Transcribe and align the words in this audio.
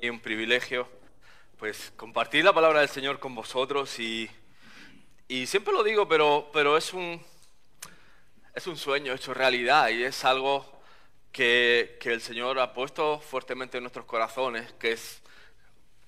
y 0.00 0.08
un 0.08 0.20
privilegio 0.20 0.88
pues 1.58 1.92
compartir 1.96 2.44
la 2.44 2.54
palabra 2.54 2.80
del 2.80 2.88
Señor 2.88 3.18
con 3.18 3.34
vosotros 3.34 3.98
y, 3.98 4.30
y 5.28 5.46
siempre 5.46 5.74
lo 5.74 5.82
digo, 5.82 6.08
pero, 6.08 6.48
pero 6.54 6.78
es, 6.78 6.94
un, 6.94 7.20
es 8.54 8.66
un 8.66 8.78
sueño 8.78 9.12
hecho 9.12 9.34
realidad 9.34 9.90
y 9.90 10.02
es 10.02 10.24
algo 10.24 10.80
que, 11.32 11.98
que 12.00 12.12
el 12.12 12.22
Señor 12.22 12.58
ha 12.58 12.72
puesto 12.72 13.20
fuertemente 13.20 13.76
en 13.76 13.84
nuestros 13.84 14.06
corazones, 14.06 14.72
que 14.74 14.92
es 14.92 15.20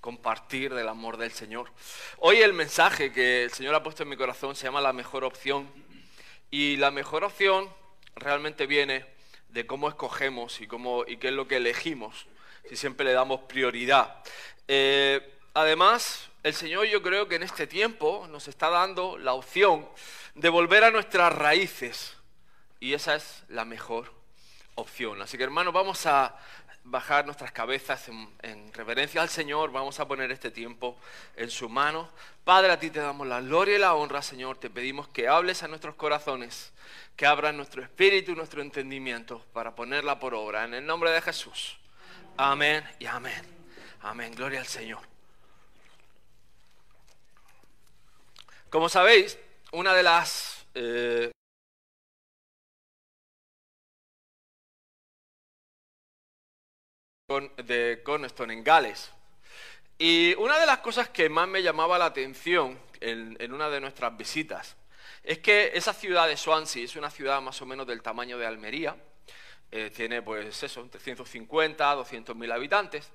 compartir 0.00 0.72
del 0.72 0.88
amor 0.88 1.18
del 1.18 1.32
Señor. 1.32 1.70
Hoy 2.16 2.38
el 2.38 2.54
mensaje 2.54 3.12
que 3.12 3.44
el 3.44 3.52
Señor 3.52 3.74
ha 3.74 3.82
puesto 3.82 4.04
en 4.04 4.08
mi 4.08 4.16
corazón 4.16 4.56
se 4.56 4.64
llama 4.64 4.80
la 4.80 4.94
mejor 4.94 5.22
opción 5.22 5.68
y 6.50 6.76
la 6.78 6.90
mejor 6.90 7.24
opción 7.24 7.68
realmente 8.16 8.66
viene 8.66 9.04
de 9.50 9.66
cómo 9.66 9.88
escogemos 9.90 10.62
y, 10.62 10.66
cómo, 10.66 11.04
y 11.06 11.18
qué 11.18 11.28
es 11.28 11.34
lo 11.34 11.46
que 11.46 11.56
elegimos, 11.58 12.26
si 12.68 12.76
siempre 12.76 13.04
le 13.04 13.12
damos 13.12 13.40
prioridad. 13.42 14.22
Eh, 14.68 15.38
además, 15.54 16.28
el 16.42 16.54
Señor 16.54 16.86
yo 16.86 17.02
creo 17.02 17.28
que 17.28 17.36
en 17.36 17.42
este 17.42 17.66
tiempo 17.66 18.26
nos 18.30 18.48
está 18.48 18.70
dando 18.70 19.18
la 19.18 19.34
opción 19.34 19.88
de 20.34 20.48
volver 20.48 20.84
a 20.84 20.90
nuestras 20.90 21.32
raíces 21.32 22.16
y 22.80 22.94
esa 22.94 23.14
es 23.14 23.44
la 23.48 23.64
mejor 23.64 24.12
opción. 24.74 25.22
Así 25.22 25.36
que 25.36 25.44
hermanos, 25.44 25.72
vamos 25.72 26.04
a 26.06 26.36
bajar 26.84 27.24
nuestras 27.24 27.52
cabezas 27.52 28.08
en, 28.08 28.72
reverencia 28.72 29.22
al 29.22 29.28
Señor, 29.28 29.70
vamos 29.70 30.00
a 30.00 30.08
poner 30.08 30.32
este 30.32 30.50
tiempo 30.50 30.96
en 31.36 31.50
su 31.50 31.68
mano. 31.68 32.08
Padre, 32.44 32.72
a 32.72 32.80
ti 32.80 32.90
te 32.90 32.98
damos 32.98 33.26
la 33.26 33.40
gloria 33.40 33.76
y 33.76 33.78
la 33.78 33.94
honra, 33.94 34.20
Señor, 34.22 34.56
te 34.58 34.68
pedimos 34.68 35.08
que 35.08 35.28
hables 35.28 35.62
a 35.62 35.68
nuestros 35.68 35.94
corazones, 35.94 36.72
que 37.14 37.26
abras 37.26 37.54
nuestro 37.54 37.82
espíritu 37.82 38.32
y 38.32 38.34
nuestro 38.34 38.62
entendimiento 38.62 39.44
para 39.52 39.76
ponerla 39.76 40.18
por 40.18 40.34
obra, 40.34 40.64
en 40.64 40.74
el 40.74 40.84
nombre 40.84 41.10
de 41.10 41.20
Jesús. 41.20 41.78
Amén 42.36 42.84
y 42.98 43.06
amén. 43.06 43.42
Amén, 44.00 44.34
gloria 44.34 44.60
al 44.60 44.66
Señor. 44.66 45.00
Como 48.70 48.88
sabéis, 48.88 49.38
una 49.72 49.92
de 49.94 50.02
las 50.02 50.66
eh, 50.74 51.30
de 57.56 58.02
Cornerstone 58.04 58.52
en 58.52 58.64
Gales. 58.64 59.10
Y 59.98 60.34
una 60.34 60.58
de 60.58 60.66
las 60.66 60.78
cosas 60.78 61.08
que 61.08 61.28
más 61.28 61.48
me 61.48 61.62
llamaba 61.62 61.98
la 61.98 62.06
atención 62.06 62.78
en, 63.00 63.52
una 63.52 63.68
de 63.70 63.80
nuestras 63.80 64.16
visitas 64.16 64.76
es 65.22 65.38
que 65.38 65.70
esa 65.74 65.92
ciudad 65.92 66.26
de 66.26 66.36
Swansea 66.36 66.84
es 66.84 66.96
una 66.96 67.10
ciudad 67.10 67.40
más 67.40 67.60
o 67.62 67.66
menos 67.66 67.86
del 67.86 68.02
tamaño 68.02 68.38
de 68.38 68.46
Almería, 68.46 68.96
eh, 69.72 69.90
tiene 69.90 70.22
pues 70.22 70.62
eso, 70.62 70.80
entre 70.82 71.00
150 71.00 71.94
200 71.94 72.36
mil 72.36 72.52
habitantes, 72.52 73.10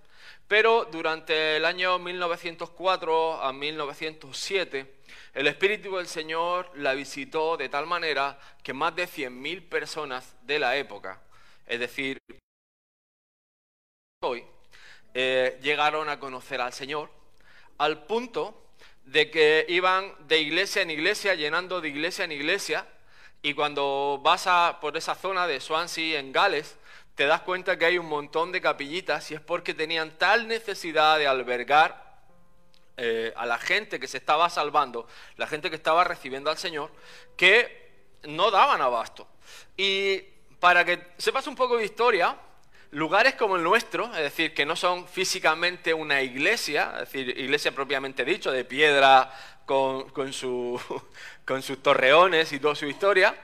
pero 0.48 0.86
durante 0.86 1.58
el 1.58 1.66
año 1.66 2.00
1904 2.00 3.42
a 3.42 3.54
1907 3.54 4.98
el 5.34 5.46
Espíritu 5.46 5.98
del 5.98 6.08
Señor 6.08 6.72
la 6.76 6.96
visitó 6.96 7.58
de 7.58 7.70
tal 7.70 7.86
manera 7.86 8.40
que 8.64 8.74
más 8.74 8.96
de 8.96 9.08
100.000 9.08 9.70
personas 9.70 10.36
de 10.42 10.58
la 10.58 10.76
época, 10.76 11.22
es 11.68 11.80
decir, 11.80 12.18
hoy, 14.24 14.44
eh, 15.14 15.60
llegaron 15.62 16.10
a 16.10 16.20
conocer 16.20 16.60
al 16.60 16.74
Señor, 16.74 17.12
al 17.78 18.06
punto 18.06 18.72
de 19.06 19.30
que 19.30 19.66
iban 19.70 20.12
de 20.28 20.40
iglesia 20.40 20.82
en 20.82 20.90
iglesia, 20.90 21.36
llenando 21.36 21.82
de 21.82 21.90
iglesia 21.90 22.26
en 22.26 22.32
iglesia, 22.32 22.88
y 23.42 23.54
cuando 23.54 24.20
vas 24.24 24.48
a, 24.48 24.80
por 24.82 24.98
esa 24.98 25.16
zona 25.16 25.48
de 25.48 25.60
Swansea, 25.60 26.20
en 26.20 26.32
Gales, 26.32 26.78
te 27.16 27.26
das 27.26 27.42
cuenta 27.42 27.78
que 27.78 27.86
hay 27.86 27.98
un 27.98 28.08
montón 28.08 28.52
de 28.52 28.62
capillitas 28.62 29.32
y 29.32 29.36
es 29.36 29.42
porque 29.42 29.74
tenían 29.74 30.12
tal 30.18 30.48
necesidad 30.48 31.18
de 31.18 31.28
albergar 31.28 32.08
eh, 32.98 33.34
a 33.36 33.46
la 33.46 33.58
gente 33.58 34.00
que 34.00 34.08
se 34.08 34.18
estaba 34.18 34.50
salvando, 34.50 35.08
la 35.36 35.48
gente 35.48 35.70
que 35.70 35.76
estaba 35.76 36.04
recibiendo 36.04 36.50
al 36.50 36.58
Señor, 36.58 36.92
que 37.36 38.16
no 38.24 38.52
daban 38.52 38.82
abasto. 38.82 39.28
Y 39.76 40.20
para 40.60 40.84
que 40.84 41.08
sepas 41.18 41.48
un 41.48 41.56
poco 41.56 41.78
de 41.78 41.86
historia, 41.86 42.36
lugares 42.92 43.36
como 43.36 43.56
el 43.56 43.64
nuestro, 43.64 44.06
es 44.16 44.22
decir, 44.24 44.54
que 44.54 44.66
no 44.66 44.76
son 44.76 45.08
físicamente 45.08 45.94
una 45.94 46.22
iglesia, 46.22 46.92
es 46.96 47.12
decir, 47.12 47.30
iglesia 47.38 47.72
propiamente 47.72 48.26
dicho, 48.26 48.52
de 48.52 48.66
piedra 48.66 49.32
con, 49.68 50.10
con, 50.10 50.34
sus 50.34 51.84
torreones 51.84 52.52
y 52.54 52.60
toda 52.60 52.74
su 52.74 52.88
historia, 52.88 53.36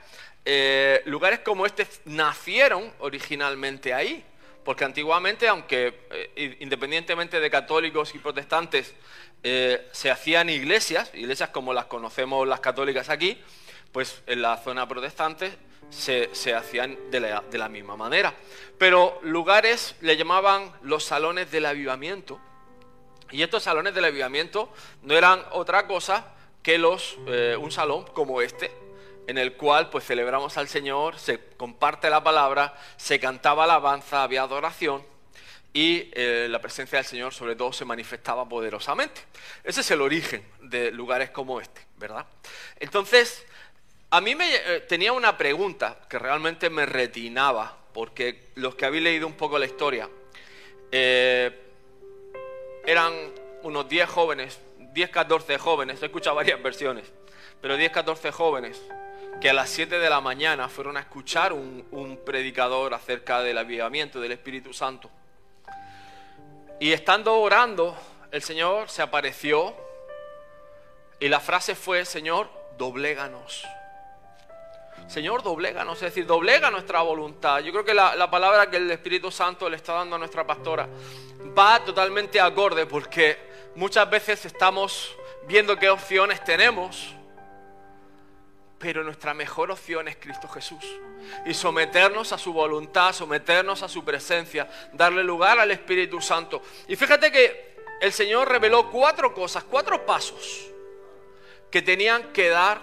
eh, 0.45 1.03
lugares 1.05 1.39
como 1.39 1.67
este 1.67 1.85
nacieron 2.05 2.91
originalmente 2.99 3.93
ahí, 3.93 4.25
porque 4.65 4.85
antiguamente, 4.85 5.47
aunque 5.47 6.07
eh, 6.09 6.57
independientemente 6.61 7.39
de 7.39 7.49
católicos 7.51 8.15
y 8.15 8.19
protestantes, 8.19 8.95
eh, 9.43 9.89
se 9.91 10.09
hacían 10.09 10.49
iglesias, 10.49 11.11
iglesias 11.13 11.49
como 11.49 11.73
las 11.73 11.85
conocemos 11.85 12.47
las 12.47 12.61
católicas 12.61 13.09
aquí, 13.09 13.39
pues 13.91 14.23
en 14.25 14.41
la 14.41 14.57
zona 14.57 14.87
protestante 14.87 15.51
se, 15.89 16.55
hacían 16.55 16.97
de 17.11 17.19
la, 17.19 17.69
misma 17.69 17.95
manera. 17.95 18.33
Pero 18.77 19.19
lugares 19.21 19.95
le 20.01 20.17
llamaban 20.17 20.71
los 20.81 21.03
salones 21.03 21.51
del 21.51 21.65
avivamiento. 21.65 22.39
Y 23.33 23.41
estos 23.41 23.63
salones 23.63 23.95
del 23.95 24.05
avivamiento 24.05 24.71
no 25.01 25.15
eran 25.15 25.43
otra 25.51 25.87
cosa 25.87 26.27
que 26.61 26.77
los, 26.77 27.17
eh, 27.25 27.57
un 27.59 27.71
salón 27.71 28.05
como 28.13 28.43
este, 28.43 28.71
en 29.25 29.39
el 29.39 29.53
cual 29.53 29.89
pues 29.89 30.05
celebramos 30.05 30.55
al 30.59 30.67
Señor, 30.67 31.17
se 31.17 31.39
comparte 31.57 32.11
la 32.11 32.23
palabra, 32.23 32.79
se 32.95 33.19
cantaba 33.19 33.63
alabanza, 33.63 34.21
había 34.21 34.43
adoración 34.43 35.03
y 35.73 36.11
eh, 36.13 36.45
la 36.47 36.61
presencia 36.61 36.99
del 36.99 37.07
Señor 37.07 37.33
sobre 37.33 37.55
todo 37.55 37.73
se 37.73 37.85
manifestaba 37.85 38.47
poderosamente. 38.47 39.21
Ese 39.63 39.81
es 39.81 39.89
el 39.89 40.01
origen 40.01 40.45
de 40.61 40.91
lugares 40.91 41.31
como 41.31 41.59
este, 41.59 41.81
¿verdad? 41.97 42.27
Entonces, 42.79 43.43
a 44.11 44.21
mí 44.21 44.35
me 44.35 44.55
eh, 44.55 44.81
tenía 44.81 45.11
una 45.11 45.39
pregunta 45.39 45.97
que 46.07 46.19
realmente 46.19 46.69
me 46.69 46.85
retinaba, 46.85 47.75
porque 47.95 48.51
los 48.53 48.75
que 48.75 48.85
habéis 48.85 49.03
leído 49.03 49.25
un 49.25 49.33
poco 49.33 49.57
la 49.57 49.65
historia, 49.65 50.07
eh, 50.91 51.62
eran 52.85 53.13
unos 53.63 53.87
10 53.87 54.09
jóvenes, 54.09 54.59
10, 54.93 55.09
14 55.09 55.57
jóvenes, 55.57 56.01
he 56.01 56.05
escuchado 56.05 56.35
varias 56.35 56.61
versiones, 56.61 57.11
pero 57.61 57.77
10, 57.77 57.91
14 57.91 58.31
jóvenes 58.31 58.81
que 59.41 59.49
a 59.49 59.53
las 59.53 59.69
7 59.69 59.99
de 59.99 60.09
la 60.09 60.21
mañana 60.21 60.69
fueron 60.69 60.97
a 60.97 61.01
escuchar 61.01 61.53
un, 61.53 62.19
predicador 62.25 62.93
acerca 62.93 63.41
del 63.41 63.57
avivamiento 63.57 64.21
del 64.21 64.31
Espíritu 64.31 64.73
Santo. 64.73 65.09
Y 66.79 66.91
estando 66.91 67.37
orando, 67.39 67.97
el 68.31 68.41
Señor 68.41 68.89
se 68.89 69.01
apareció 69.01 69.73
y 71.19 71.27
la 71.29 71.39
frase 71.39 71.75
fue, 71.75 72.05
Señor, 72.05 72.49
dobléganos. 72.77 73.65
Señor, 75.07 75.43
dobléganos, 75.43 75.97
es 75.97 76.03
decir, 76.03 76.25
doblega 76.25 76.71
nuestra 76.71 77.01
voluntad. 77.01 77.59
Yo 77.59 77.71
creo 77.71 77.83
que 77.83 77.93
la, 77.93 78.29
palabra 78.31 78.69
que 78.69 78.77
el 78.77 78.89
Espíritu 78.91 79.29
Santo 79.29 79.69
le 79.69 79.75
está 79.75 79.93
dando 79.93 80.15
a 80.15 80.19
nuestra 80.19 80.47
pastora 80.47 80.87
va 81.57 81.83
totalmente 81.83 82.39
acorde 82.39 82.85
porque 82.85 83.37
muchas 83.75 84.09
veces 84.09 84.45
estamos 84.45 85.15
viendo 85.47 85.77
qué 85.77 85.89
opciones 85.89 86.43
tenemos, 86.43 87.13
pero 88.79 89.03
nuestra 89.03 89.33
mejor 89.33 89.71
opción 89.71 90.07
es 90.07 90.17
Cristo 90.17 90.47
Jesús. 90.47 90.83
Y 91.45 91.53
someternos 91.53 92.33
a 92.33 92.37
su 92.37 92.51
voluntad, 92.51 93.13
someternos 93.13 93.81
a 93.81 93.87
su 93.87 94.03
presencia, 94.03 94.69
darle 94.91 95.23
lugar 95.23 95.57
al 95.59 95.71
Espíritu 95.71 96.19
Santo. 96.19 96.61
Y 96.87 96.95
fíjate 96.95 97.31
que 97.31 97.77
el 98.01 98.11
Señor 98.11 98.49
reveló 98.49 98.91
cuatro 98.91 99.33
cosas, 99.33 99.63
cuatro 99.63 100.05
pasos 100.05 100.67
que 101.71 101.81
tenían 101.81 102.33
que 102.33 102.49
dar 102.49 102.81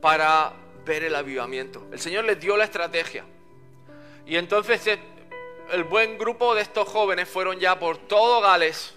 para 0.00 0.52
ver 0.84 1.04
el 1.04 1.14
avivamiento. 1.14 1.86
El 1.92 2.00
Señor 2.00 2.24
les 2.24 2.40
dio 2.40 2.56
la 2.56 2.64
estrategia. 2.64 3.24
Y 4.26 4.36
entonces 4.36 4.98
el 5.70 5.84
buen 5.84 6.18
grupo 6.18 6.54
de 6.54 6.62
estos 6.62 6.88
jóvenes 6.88 7.28
fueron 7.28 7.58
ya 7.58 7.78
por 7.78 7.96
todo 7.98 8.40
Gales 8.40 8.94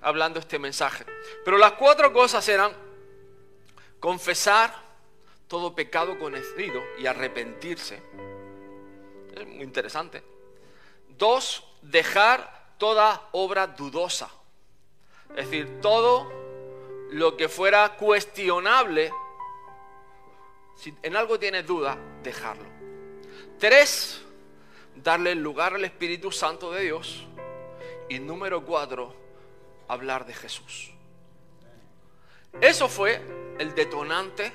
hablando 0.00 0.40
este 0.40 0.58
mensaje. 0.58 1.04
Pero 1.44 1.58
las 1.58 1.72
cuatro 1.72 2.12
cosas 2.12 2.46
eran 2.48 2.72
confesar 4.00 4.74
todo 5.48 5.74
pecado 5.74 6.18
conocido 6.18 6.82
y 6.98 7.06
arrepentirse. 7.06 8.02
Es 9.34 9.46
muy 9.46 9.62
interesante. 9.62 10.22
Dos, 11.08 11.64
dejar 11.82 12.74
toda 12.78 13.28
obra 13.32 13.66
dudosa. 13.66 14.30
Es 15.30 15.50
decir, 15.50 15.80
todo 15.80 16.30
lo 17.10 17.36
que 17.36 17.48
fuera 17.48 17.96
cuestionable 17.96 19.12
si 20.78 20.94
en 21.02 21.16
algo 21.16 21.38
tienes 21.40 21.66
duda, 21.66 21.98
dejarlo. 22.22 22.64
Tres, 23.58 24.20
darle 25.02 25.34
lugar 25.34 25.74
al 25.74 25.84
Espíritu 25.84 26.30
Santo 26.30 26.72
de 26.72 26.82
Dios. 26.82 27.26
Y 28.08 28.18
número 28.18 28.64
cuatro, 28.64 29.14
hablar 29.86 30.26
de 30.26 30.34
Jesús. 30.34 30.90
Eso 32.60 32.88
fue 32.88 33.20
el 33.58 33.74
detonante 33.74 34.52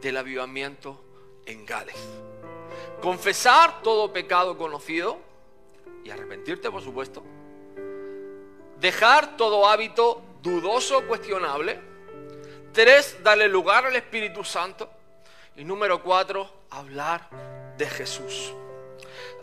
del 0.00 0.16
avivamiento 0.16 1.00
en 1.46 1.64
Gales. 1.64 1.96
Confesar 3.00 3.82
todo 3.82 4.12
pecado 4.12 4.58
conocido 4.58 5.18
y 6.04 6.10
arrepentirte, 6.10 6.70
por 6.70 6.82
supuesto. 6.82 7.22
dejar 8.80 9.36
todo 9.36 9.66
hábito 9.66 10.22
dudoso, 10.42 11.06
cuestionable. 11.06 11.80
Tres, 12.72 13.16
darle 13.22 13.48
lugar 13.48 13.86
al 13.86 13.96
Espíritu 13.96 14.44
Santo. 14.44 14.90
Y 15.56 15.64
número 15.64 16.02
cuatro, 16.02 16.50
hablar 16.70 17.30
de 17.78 17.88
Jesús. 17.88 18.52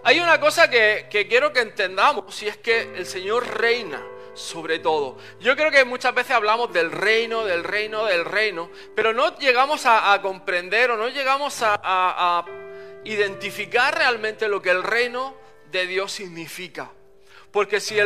Hay 0.03 0.19
una 0.19 0.39
cosa 0.39 0.69
que, 0.69 1.07
quiero 1.29 1.53
que 1.53 1.59
entendamos 1.59 2.41
y 2.41 2.47
es 2.47 2.57
que 2.57 2.81
el 2.95 3.05
Señor 3.05 3.45
reina 3.59 4.03
sobre 4.33 4.79
todo. 4.79 5.17
Yo 5.39 5.55
creo 5.55 5.69
que 5.69 5.85
muchas 5.85 6.15
veces 6.15 6.31
hablamos 6.31 6.73
del 6.73 6.91
reino, 6.91 7.45
del 7.45 7.63
reino, 7.63 8.05
del 8.05 8.25
reino, 8.25 8.71
pero 8.95 9.13
no 9.13 9.37
llegamos 9.37 9.85
a, 9.85 10.19
comprender 10.21 10.89
o 10.91 10.97
no 10.97 11.09
llegamos 11.09 11.59
a, 11.61 12.45
identificar 13.03 13.95
realmente 13.95 14.47
lo 14.47 14.61
que 14.61 14.69
el 14.69 14.83
reino 14.83 15.35
de 15.71 15.85
Dios 15.85 16.11
significa. 16.11 16.91
Porque 17.51 17.79
si, 17.79 17.97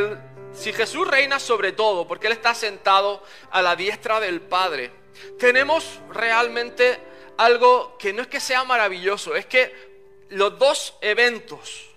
si 0.54 0.74
Jesús 0.74 1.08
reina 1.08 1.40
sobre 1.40 1.72
todo, 1.72 2.08
porque 2.08 2.28
Él 2.28 2.34
está 2.34 2.54
sentado 2.56 3.24
a 3.52 3.62
la 3.62 3.76
diestra 3.76 4.20
del 4.20 4.42
Padre, 4.42 4.92
tenemos 5.38 6.00
realmente 6.12 7.00
algo 7.38 7.98
que 7.98 8.12
no 8.12 8.22
es 8.22 8.28
que 8.28 8.40
sea 8.40 8.64
maravilloso, 8.64 9.36
es 9.36 9.46
que 9.46 9.95
los 10.30 10.58
dos 10.58 10.96
eventos 11.02 11.90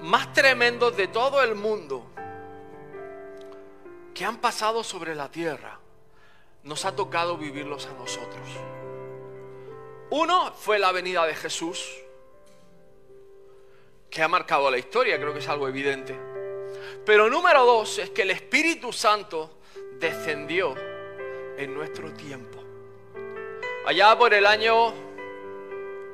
más 0.00 0.32
tremendos 0.32 0.96
de 0.96 1.08
todo 1.08 1.42
el 1.42 1.54
mundo 1.54 2.06
que 4.14 4.24
han 4.24 4.40
pasado 4.40 4.82
sobre 4.82 5.14
la 5.14 5.30
tierra, 5.30 5.78
nos 6.64 6.84
ha 6.84 6.94
tocado 6.94 7.36
vivirlos 7.36 7.86
a 7.86 7.92
nosotros. 7.92 8.48
Uno 10.10 10.52
fue 10.54 10.78
la 10.78 10.92
venida 10.92 11.26
de 11.26 11.34
Jesús, 11.34 11.88
que 14.10 14.22
ha 14.22 14.28
marcado 14.28 14.70
la 14.70 14.78
historia, 14.78 15.18
creo 15.18 15.32
que 15.32 15.40
es 15.40 15.48
algo 15.48 15.68
evidente. 15.68 16.18
Pero 17.04 17.28
número 17.28 17.64
dos 17.64 17.98
es 17.98 18.10
que 18.10 18.22
el 18.22 18.30
Espíritu 18.30 18.92
Santo 18.92 19.58
descendió 19.98 20.74
en 21.56 21.74
nuestro 21.74 22.12
tiempo. 22.14 22.58
Allá 23.86 24.16
por 24.16 24.34
el 24.34 24.46
año 24.46 25.07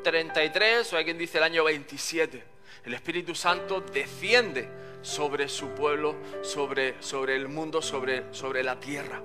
33, 0.05 0.93
o 0.93 0.97
hay 0.97 1.05
quien 1.05 1.19
dice 1.19 1.39
el 1.39 1.45
año 1.45 1.65
27, 1.65 2.45
el 2.85 2.95
Espíritu 2.95 3.35
Santo 3.35 3.81
desciende 3.81 4.69
sobre 5.03 5.49
su 5.49 5.71
pueblo, 5.71 6.15
sobre, 6.43 7.03
sobre 7.03 7.35
el 7.35 7.49
mundo, 7.49 7.83
sobre, 7.83 8.33
sobre 8.33 8.63
la 8.63 8.79
tierra. 8.79 9.21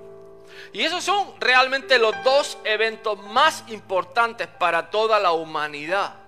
Y 0.72 0.82
esos 0.82 1.04
son 1.04 1.38
realmente 1.38 2.00
los 2.00 2.12
dos 2.24 2.58
eventos 2.64 3.22
más 3.22 3.62
importantes 3.68 4.48
para 4.48 4.90
toda 4.90 5.20
la 5.20 5.30
humanidad 5.30 6.20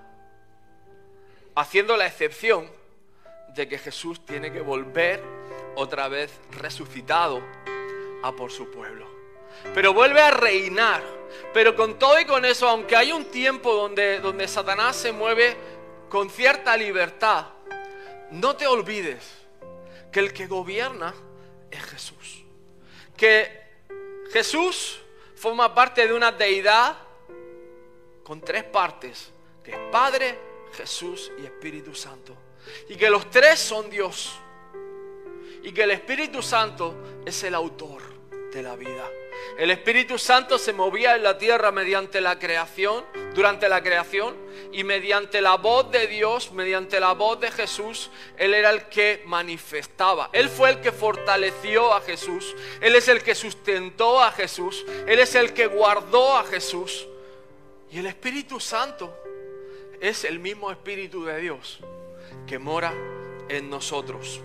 haciendo 1.55 1.97
la 1.97 2.07
excepción 2.07 2.71
de 3.55 3.69
que 3.69 3.79
Jesús 3.79 4.25
tiene 4.25 4.53
que 4.53 4.61
volver 4.61 5.23
otra 5.77 6.09
vez 6.09 6.41
resucitado 6.51 7.43
a 8.23 8.33
por 8.33 8.51
su 8.51 8.71
pueblo. 8.71 9.12
Pero 9.75 9.95
vuelve 9.95 10.21
a 10.21 10.31
reinar. 10.31 11.03
Pero 11.53 11.75
con 11.75 11.99
todo 11.99 12.19
y 12.21 12.25
con 12.25 12.45
eso, 12.45 12.69
aunque 12.69 12.97
hay 12.97 13.13
un 13.13 13.27
tiempo 13.27 13.75
donde, 13.75 14.21
donde 14.21 14.49
Satanás 14.49 14.97
se 14.97 15.13
mueve 15.13 15.57
con 16.09 16.31
cierta 16.31 16.77
libertad, 16.77 17.47
no 18.31 18.57
te 18.57 18.67
olvides 18.67 19.23
que 20.11 20.21
el 20.21 20.33
que 20.33 20.47
gobierna 20.47 21.15
es 21.71 21.83
Jesús. 21.83 22.45
Que 23.17 23.63
Jesús 24.33 25.01
forma 25.35 25.75
parte 25.75 26.07
de 26.07 26.15
una 26.15 26.33
deidad 26.33 26.97
con 28.23 28.41
tres 28.41 28.65
partes, 28.65 29.31
que 29.63 29.73
es 29.73 29.79
Padre, 29.91 30.39
Jesús 30.73 31.33
y 31.39 31.45
Espíritu 31.45 31.95
Santo. 31.95 32.35
Y 32.89 32.97
que 32.97 33.11
los 33.11 33.31
tres 33.31 33.59
son 33.59 33.91
Dios. 33.91 34.39
Y 35.63 35.73
que 35.73 35.83
el 35.83 35.91
Espíritu 35.93 36.43
Santo 36.43 36.95
es 37.25 37.43
el 37.45 37.55
autor 37.55 38.12
la 38.61 38.75
vida. 38.75 39.09
El 39.57 39.71
Espíritu 39.71 40.19
Santo 40.19 40.59
se 40.59 40.73
movía 40.73 41.15
en 41.15 41.23
la 41.23 41.39
tierra 41.39 41.71
mediante 41.71 42.21
la 42.21 42.39
creación, 42.39 43.05
durante 43.35 43.69
la 43.69 43.83
creación, 43.83 44.35
y 44.73 44.85
mediante 44.85 45.41
la 45.41 45.57
voz 45.57 45.91
de 45.91 46.07
Dios, 46.07 46.53
mediante 46.53 46.99
la 46.99 47.13
voz 47.13 47.39
de 47.41 47.51
Jesús, 47.51 48.11
Él 48.37 48.55
era 48.55 48.71
el 48.71 48.89
que 48.89 49.23
manifestaba. 49.27 50.31
Él 50.33 50.49
fue 50.49 50.71
el 50.71 50.81
que 50.81 50.93
fortaleció 50.93 51.95
a 51.95 52.01
Jesús. 52.01 52.55
Él 52.81 52.97
es 52.97 53.09
el 53.09 53.23
que 53.23 53.35
sustentó 53.35 54.23
a 54.23 54.33
Jesús. 54.33 54.85
Él 55.07 55.19
es 55.19 55.35
el 55.35 55.53
que 55.53 55.67
guardó 55.67 56.37
a 56.37 56.45
Jesús. 56.45 57.07
Y 57.91 57.99
el 57.99 58.07
Espíritu 58.07 58.59
Santo 58.59 59.15
es 60.01 60.25
el 60.25 60.39
mismo 60.39 60.71
Espíritu 60.71 61.25
de 61.25 61.39
Dios 61.39 61.79
que 62.47 62.59
mora 62.59 62.93
en 63.49 63.69
nosotros. 63.69 64.41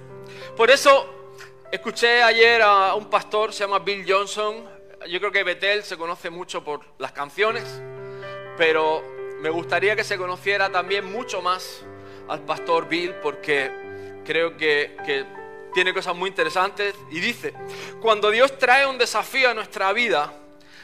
Por 0.56 0.70
eso 0.70 1.27
escuché 1.72 2.24
ayer 2.24 2.62
a 2.62 2.96
un 2.96 3.10
pastor, 3.10 3.54
se 3.54 3.64
llama 3.64 3.80
Bill 3.80 4.06
Johnson. 4.08 4.68
Yo 5.08 5.20
creo 5.20 5.32
que 5.32 5.44
Betel 5.44 5.84
se 5.84 5.98
conoce 5.98 6.30
mucho 6.30 6.64
por 6.64 6.82
las 6.98 7.12
canciones, 7.12 7.82
pero 8.58 9.04
me 9.40 9.50
gustaría 9.50 9.96
que 9.96 10.04
se 10.04 10.18
conociera 10.18 10.70
también 10.72 11.12
mucho 11.12 11.42
más 11.42 11.84
al 12.28 12.42
pastor 12.42 12.88
Bill 12.88 13.14
porque 13.16 13.72
creo 14.26 14.58
que, 14.58 14.98
que 15.06 15.26
tiene 15.74 15.94
cosas 15.94 16.16
muy 16.16 16.30
interesantes 16.30 16.96
y 17.12 17.20
dice, 17.20 17.54
cuando 18.02 18.32
Dios 18.32 18.58
trae 18.58 18.88
un 18.88 18.98
desafío 18.98 19.50
a 19.50 19.54
nuestra 19.54 19.94
vida 19.94 20.34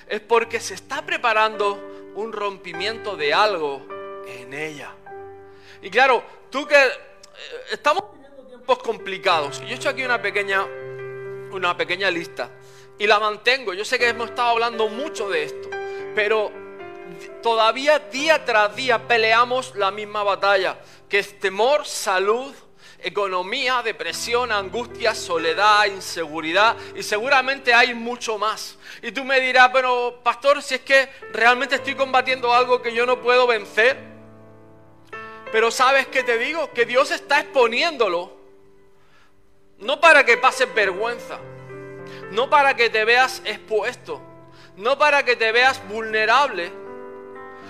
es 0.08 0.22
porque 0.22 0.60
se 0.60 0.76
está 0.76 1.06
preparando 1.06 2.12
un 2.16 2.32
rompimiento 2.32 3.18
de 3.18 3.34
algo 3.34 3.86
en 4.28 4.54
ella. 4.54 4.92
Y 5.82 5.90
claro, 5.90 6.24
tú 6.50 6.68
que 6.68 6.76
eh, 6.76 6.92
estamos 7.72 8.04
tiempos 8.64 8.80
complicados. 8.82 9.60
Yo 9.60 9.68
he 9.68 9.74
hecho 9.74 9.90
aquí 9.90 10.04
una 10.04 10.22
pequeña, 10.22 10.66
una 11.52 11.76
pequeña 11.76 12.10
lista 12.10 12.50
y 12.98 13.06
la 13.06 13.20
mantengo. 13.20 13.74
Yo 13.74 13.84
sé 13.84 14.00
que 14.00 14.08
hemos 14.08 14.30
estado 14.30 14.52
hablando 14.52 14.88
mucho 14.88 15.28
de 15.28 15.44
esto, 15.44 15.70
pero 16.16 16.50
todavía 17.42 18.00
día 18.00 18.46
tras 18.46 18.74
día 18.74 19.06
peleamos 19.06 19.76
la 19.76 19.92
misma 19.92 20.24
batalla, 20.24 20.80
que 21.10 21.20
es 21.20 21.38
temor, 21.42 21.86
salud, 21.86 22.56
economía, 23.00 23.82
depresión, 23.84 24.50
angustia, 24.50 25.14
soledad, 25.14 25.88
inseguridad 25.88 26.78
y 26.96 27.04
seguramente 27.04 27.74
hay 27.74 27.94
mucho 27.94 28.38
más. 28.38 28.78
Y 29.02 29.12
tú 29.12 29.26
me 29.26 29.42
dirás, 29.42 29.72
pero 29.74 30.22
pastor, 30.24 30.62
si 30.64 30.76
es 30.76 30.82
que 30.82 31.10
realmente 31.34 31.76
estoy 31.76 31.96
combatiendo 31.96 32.54
algo 32.54 32.82
que 32.82 32.94
yo 32.94 33.06
no 33.06 33.22
puedo 33.22 33.46
vencer, 33.46 33.98
pero 35.52 35.70
sabes 35.70 36.08
que 36.08 36.24
te 36.24 36.38
digo 36.38 36.72
que 36.72 36.86
Dios 36.86 37.12
está 37.12 37.42
exponiéndolo. 37.42 38.43
No 39.84 40.00
para 40.00 40.26
que 40.26 40.38
pases 40.38 40.74
vergüenza. 40.74 41.40
No 42.32 42.50
para 42.50 42.76
que 42.76 42.90
te 42.90 43.06
veas 43.06 43.42
expuesto. 43.46 44.22
No 44.78 44.98
para 44.98 45.24
que 45.24 45.36
te 45.36 45.52
veas 45.52 45.86
vulnerable. 45.88 46.72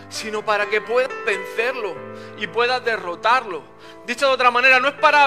Sino 0.09 0.45
para 0.45 0.67
que 0.67 0.79
puedas 0.79 1.11
vencerlo 1.25 1.95
y 2.37 2.47
puedas 2.47 2.83
derrotarlo. 2.85 3.63
Dicho 4.05 4.27
de 4.27 4.33
otra 4.33 4.51
manera, 4.51 4.79
no 4.79 4.89
es 4.89 4.93
para 4.95 5.25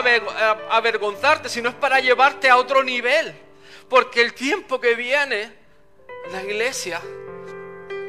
avergonzarte, 0.71 1.49
sino 1.49 1.71
es 1.71 1.75
para 1.75 1.99
llevarte 1.99 2.49
a 2.49 2.57
otro 2.57 2.85
nivel. 2.85 3.35
Porque 3.89 4.23
el 4.23 4.33
tiempo 4.35 4.81
que 4.81 4.95
viene, 4.95 5.53
la 6.31 6.43
iglesia 6.43 7.01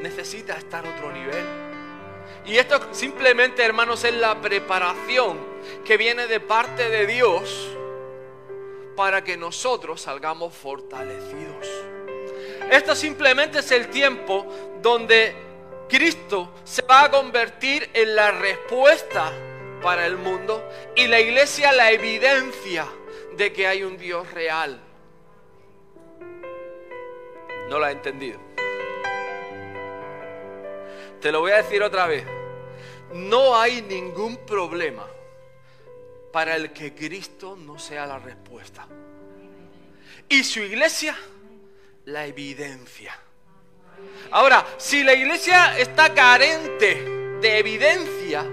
necesita 0.02 0.56
estar 0.56 0.86
a 0.86 0.90
otro 0.90 1.12
nivel. 1.12 1.46
Y 2.46 2.58
esto 2.58 2.80
simplemente, 2.92 3.64
hermanos, 3.64 4.04
es 4.04 4.14
la 4.14 4.40
preparación 4.40 5.38
que 5.84 5.98
viene 5.98 6.28
de 6.28 6.40
parte 6.40 6.90
de 6.90 7.08
Dios 7.08 7.77
para 8.98 9.24
que 9.24 9.38
nosotros 9.38 10.02
salgamos 10.02 10.54
fortalecidos. 10.54 11.66
Esto 12.70 12.96
simplemente 12.96 13.60
es 13.60 13.72
el 13.72 13.88
tiempo 13.90 14.46
donde 14.82 15.34
Cristo 15.88 16.52
se 16.66 16.82
va 16.82 17.06
a 17.06 17.12
convertir 17.12 17.90
en 17.94 18.14
la 18.14 18.32
respuesta 18.32 19.32
para 19.82 20.06
el 20.06 20.18
mundo 20.18 20.68
y 20.98 21.08
la 21.08 21.22
iglesia 21.22 21.72
la 21.72 21.92
evidencia 21.92 22.86
de 23.38 23.54
que 23.54 23.68
hay 23.68 23.84
un 23.84 23.98
Dios 23.98 24.30
real. 24.34 24.82
No 27.70 27.80
lo 27.80 27.86
ha 27.86 27.92
entendido. 27.92 28.40
Te 31.22 31.32
lo 31.32 31.40
voy 31.40 31.52
a 31.52 31.58
decir 31.58 31.82
otra 31.82 32.08
vez 32.08 32.26
no 33.14 33.56
hay 33.56 33.82
ningún 33.82 34.38
problema 34.38 35.08
para 36.38 36.56
el 36.56 36.72
que 36.72 36.94
Cristo 36.94 37.56
no 37.56 37.80
sea 37.80 38.06
la 38.06 38.20
respuesta. 38.20 38.86
Y 40.30 40.44
su 40.44 40.60
iglesia, 40.60 41.18
la 42.06 42.28
evidencia. 42.28 43.18
Ahora, 44.30 44.64
si 44.78 45.04
la 45.04 45.16
iglesia 45.16 45.80
está 45.80 46.14
carente 46.14 47.04
de 47.42 47.58
evidencia, 47.58 48.46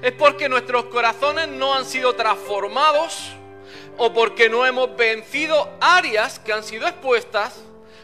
es 0.00 0.12
porque 0.12 0.48
nuestros 0.48 0.84
corazones 0.84 1.48
no 1.48 1.74
han 1.74 1.84
sido 1.84 2.14
transformados 2.14 3.32
o 3.98 4.12
porque 4.14 4.48
no 4.48 4.64
hemos 4.64 4.94
vencido 4.94 5.68
áreas 5.80 6.38
que 6.38 6.52
han 6.52 6.62
sido 6.62 6.86
expuestas, 6.86 7.60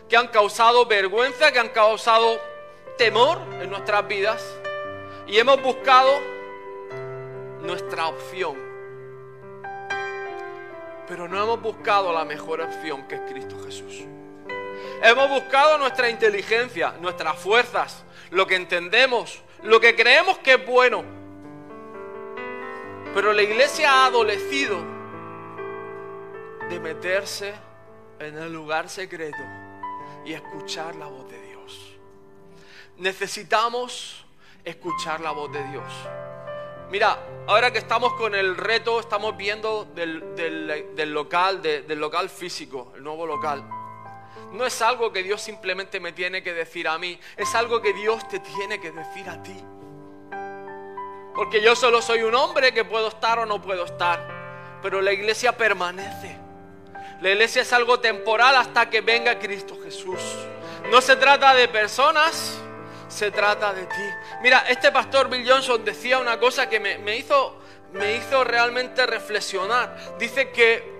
que 0.09 0.17
han 0.17 0.27
causado 0.27 0.85
vergüenza, 0.85 1.53
que 1.53 1.61
han 1.61 1.69
causado 1.69 2.41
temor 2.97 3.39
en 3.63 3.71
nuestras 3.71 4.05
vidas 4.09 4.45
y 5.29 5.39
hemos 5.39 5.63
buscado 5.63 6.19
nuestra 7.63 8.09
opción. 8.09 8.68
Pero 11.09 11.27
no 11.27 11.43
hemos 11.43 11.63
buscado 11.63 12.13
la 12.13 12.25
mejor 12.25 12.61
opción 12.61 13.09
que 13.09 13.15
es 13.15 13.21
Cristo 13.23 13.59
Jesús. 13.65 14.05
Hemos 15.03 15.31
buscado 15.31 15.79
nuestra 15.79 16.11
inteligencia, 16.11 16.95
nuestras 17.01 17.39
fuerzas, 17.39 18.05
lo 18.31 18.47
que 18.47 18.57
entendemos, 18.57 19.43
lo 19.63 19.81
que 19.81 19.97
creemos 19.97 20.39
que 20.39 20.55
es 20.55 20.67
bueno. 20.67 21.03
Pero 23.15 23.33
la 23.33 23.43
iglesia 23.43 23.91
ha 23.91 24.07
adolecido 24.07 24.79
de 26.69 26.79
meterse 26.79 27.55
en 28.19 28.37
el 28.37 28.53
lugar 28.53 28.91
secreto 28.91 29.43
y 30.27 30.35
escuchar 30.35 30.95
la 30.97 31.07
voz 31.07 31.31
de 31.31 31.41
Dios. 31.41 31.97
Necesitamos 32.99 34.27
escuchar 34.63 35.21
la 35.21 35.31
voz 35.31 35.51
de 35.53 35.65
Dios. 35.69 35.93
Mira, 36.91 37.19
ahora 37.47 37.71
que 37.71 37.79
estamos 37.79 38.15
con 38.15 38.35
el 38.35 38.57
reto, 38.57 38.99
estamos 38.99 39.37
viendo 39.37 39.85
del, 39.95 41.13
local, 41.13 41.61
del 41.61 41.99
local 42.01 42.31
físico, 42.31 42.93
el 42.97 43.03
nuevo 43.03 43.27
local. 43.27 43.63
No 44.53 44.65
es 44.65 44.81
algo 44.81 45.13
que 45.13 45.23
Dios 45.23 45.43
simplemente 45.43 46.01
me 46.01 46.13
tiene 46.13 46.43
que 46.43 46.55
decir 46.55 46.89
a 46.89 46.97
mí, 46.97 47.21
es 47.37 47.55
algo 47.55 47.83
que 47.83 47.93
Dios 47.93 48.27
te 48.29 48.39
tiene 48.39 48.81
que 48.81 48.91
decir 48.91 49.29
a 49.29 49.43
ti. 49.43 49.57
Porque 51.35 51.61
yo 51.61 51.77
solo 51.77 52.01
soy 52.01 52.23
un 52.23 52.35
hombre 52.35 52.73
que 52.73 52.85
puedo 52.85 53.09
estar 53.09 53.39
o 53.39 53.45
no 53.45 53.61
puedo 53.61 53.85
estar, 53.85 54.79
pero 54.83 55.03
la 55.03 55.13
iglesia 55.13 55.57
permanece. 55.57 56.39
La 57.21 57.31
iglesia 57.31 57.63
es 57.63 57.73
algo 57.75 58.01
temporal 58.01 58.57
hasta 58.57 58.89
que 58.89 59.03
venga 59.03 59.39
Cristo 59.39 59.77
Jesús. 59.85 60.21
No 60.91 61.03
se 61.03 61.17
trata 61.17 61.53
de 61.53 61.69
personas, 61.69 62.59
se 63.09 63.31
trata 63.31 63.73
de 63.73 63.87
ti. 63.87 64.03
Mira, 64.43 64.65
este 64.69 64.93
pastor 64.93 65.29
Bill 65.29 65.49
Johnson 65.49 65.85
decía 65.85 66.19
una 66.19 66.39
cosa 66.39 66.69
que 66.69 66.79
me, 66.79 67.17
hizo, 67.17 67.57
me 67.93 68.17
hizo 68.17 68.45
realmente 68.45 69.07
reflexionar. 69.07 70.19
Dice 70.19 70.51
que 70.51 70.99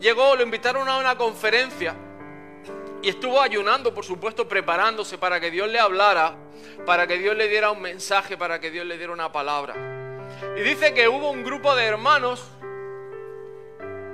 llegó, 0.00 0.34
lo 0.34 0.42
invitaron 0.42 0.88
a 0.88 0.98
una 0.98 1.16
conferencia 1.16 1.94
y 3.02 3.08
estuvo 3.08 3.40
ayunando, 3.40 3.92
por 3.92 4.04
supuesto, 4.04 4.48
preparándose 4.48 5.18
para 5.18 5.38
que 5.38 5.50
Dios 5.50 5.68
le 5.68 5.78
hablara, 5.78 6.34
para 6.86 7.06
que 7.06 7.18
Dios 7.18 7.36
le 7.36 7.48
diera 7.48 7.70
un 7.70 7.80
mensaje, 7.80 8.36
para 8.36 8.58
que 8.58 8.70
Dios 8.70 8.86
le 8.86 8.96
diera 8.96 9.12
una 9.12 9.30
palabra. 9.30 9.74
Y 10.56 10.60
dice 10.62 10.94
que 10.94 11.08
hubo 11.08 11.30
un 11.30 11.44
grupo 11.44 11.74
de 11.74 11.84
hermanos 11.84 12.42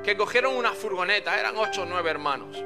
que 0.03 0.17
cogieron 0.17 0.57
una 0.57 0.73
furgoneta, 0.73 1.39
eran 1.39 1.57
ocho 1.57 1.83
o 1.83 1.85
nueve 1.85 2.11
hermanos, 2.11 2.57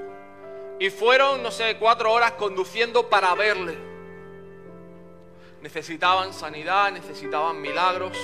y 0.79 0.91
fueron, 0.91 1.43
no 1.43 1.51
sé, 1.51 1.77
cuatro 1.77 2.13
horas 2.13 2.33
conduciendo 2.33 3.09
para 3.09 3.35
verle 3.35 3.92
necesitaban 5.63 6.35
sanidad, 6.35 6.91
necesitaban 6.91 7.61
milagros, 7.61 8.19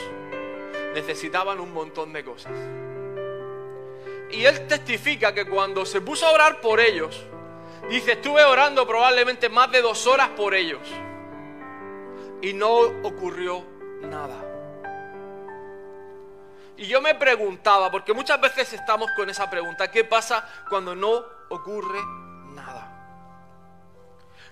necesitaban 0.93 1.61
un 1.61 1.73
montón 1.73 2.13
de 2.13 2.25
cosas. 2.25 2.53
Y 4.31 4.45
él 4.45 4.67
testifica 4.67 5.33
que 5.33 5.47
cuando 5.47 5.87
se 5.87 6.01
puso 6.01 6.27
a 6.27 6.33
orar 6.33 6.61
por 6.61 6.81
ellos, 6.81 7.25
dice, 7.89 8.13
estuve 8.13 8.45
orando 8.45 8.87
probablemente 8.87 9.49
más 9.49 9.71
de 9.71 9.81
dos 9.81 10.07
horas 10.07 10.29
por 10.31 10.53
ellos 10.55 10.83
y 12.43 12.53
no 12.53 12.75
ocurrió 13.05 13.65
nada. 14.03 14.45
Y 16.77 16.87
yo 16.87 17.01
me 17.01 17.15
preguntaba, 17.15 17.91
porque 17.91 18.13
muchas 18.13 18.41
veces 18.41 18.73
estamos 18.73 19.11
con 19.17 19.31
esa 19.31 19.49
pregunta, 19.49 19.91
¿qué 19.91 20.05
pasa 20.05 20.47
cuando 20.69 20.95
no 20.95 21.25
ocurre 21.49 21.99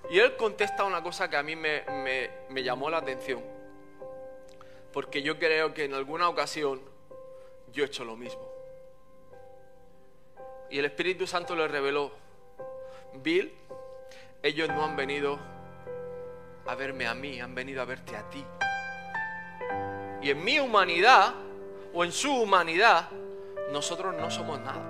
y 0.09 0.19
él 0.19 0.37
contesta 0.37 0.85
una 0.85 1.03
cosa 1.03 1.29
que 1.29 1.37
a 1.37 1.43
mí 1.43 1.57
me, 1.57 2.63
llamó 2.63 2.89
la 2.91 2.99
atención. 2.99 3.43
Porque 4.93 5.23
yo 5.23 5.39
creo 5.39 5.75
que 5.75 5.85
en 5.85 5.95
alguna 5.95 6.29
ocasión 6.29 6.81
yo 7.73 7.83
he 7.83 7.87
hecho 7.87 8.05
lo 8.05 8.17
mismo. 8.17 8.49
Y 10.71 10.79
el 10.79 10.85
Espíritu 10.85 11.27
Santo 11.27 11.55
le 11.55 11.67
reveló, 11.69 12.13
Bill, 13.15 13.53
ellos 14.43 14.69
no 14.69 14.85
han 14.85 14.97
venido 14.97 15.39
a 16.67 16.75
verme 16.75 17.07
a 17.07 17.15
mí, 17.15 17.41
han 17.41 17.55
venido 17.55 17.83
a 17.83 17.85
verte 17.85 18.17
a 18.17 18.29
ti. 18.31 18.45
Y 20.23 20.31
en 20.31 20.43
mi 20.43 20.59
humanidad, 20.59 21.35
o 21.93 22.05
en 22.05 22.13
su 22.13 22.33
humanidad, 22.33 23.09
nosotros 23.71 24.15
no 24.15 24.31
somos 24.31 24.61
nada. 24.61 24.85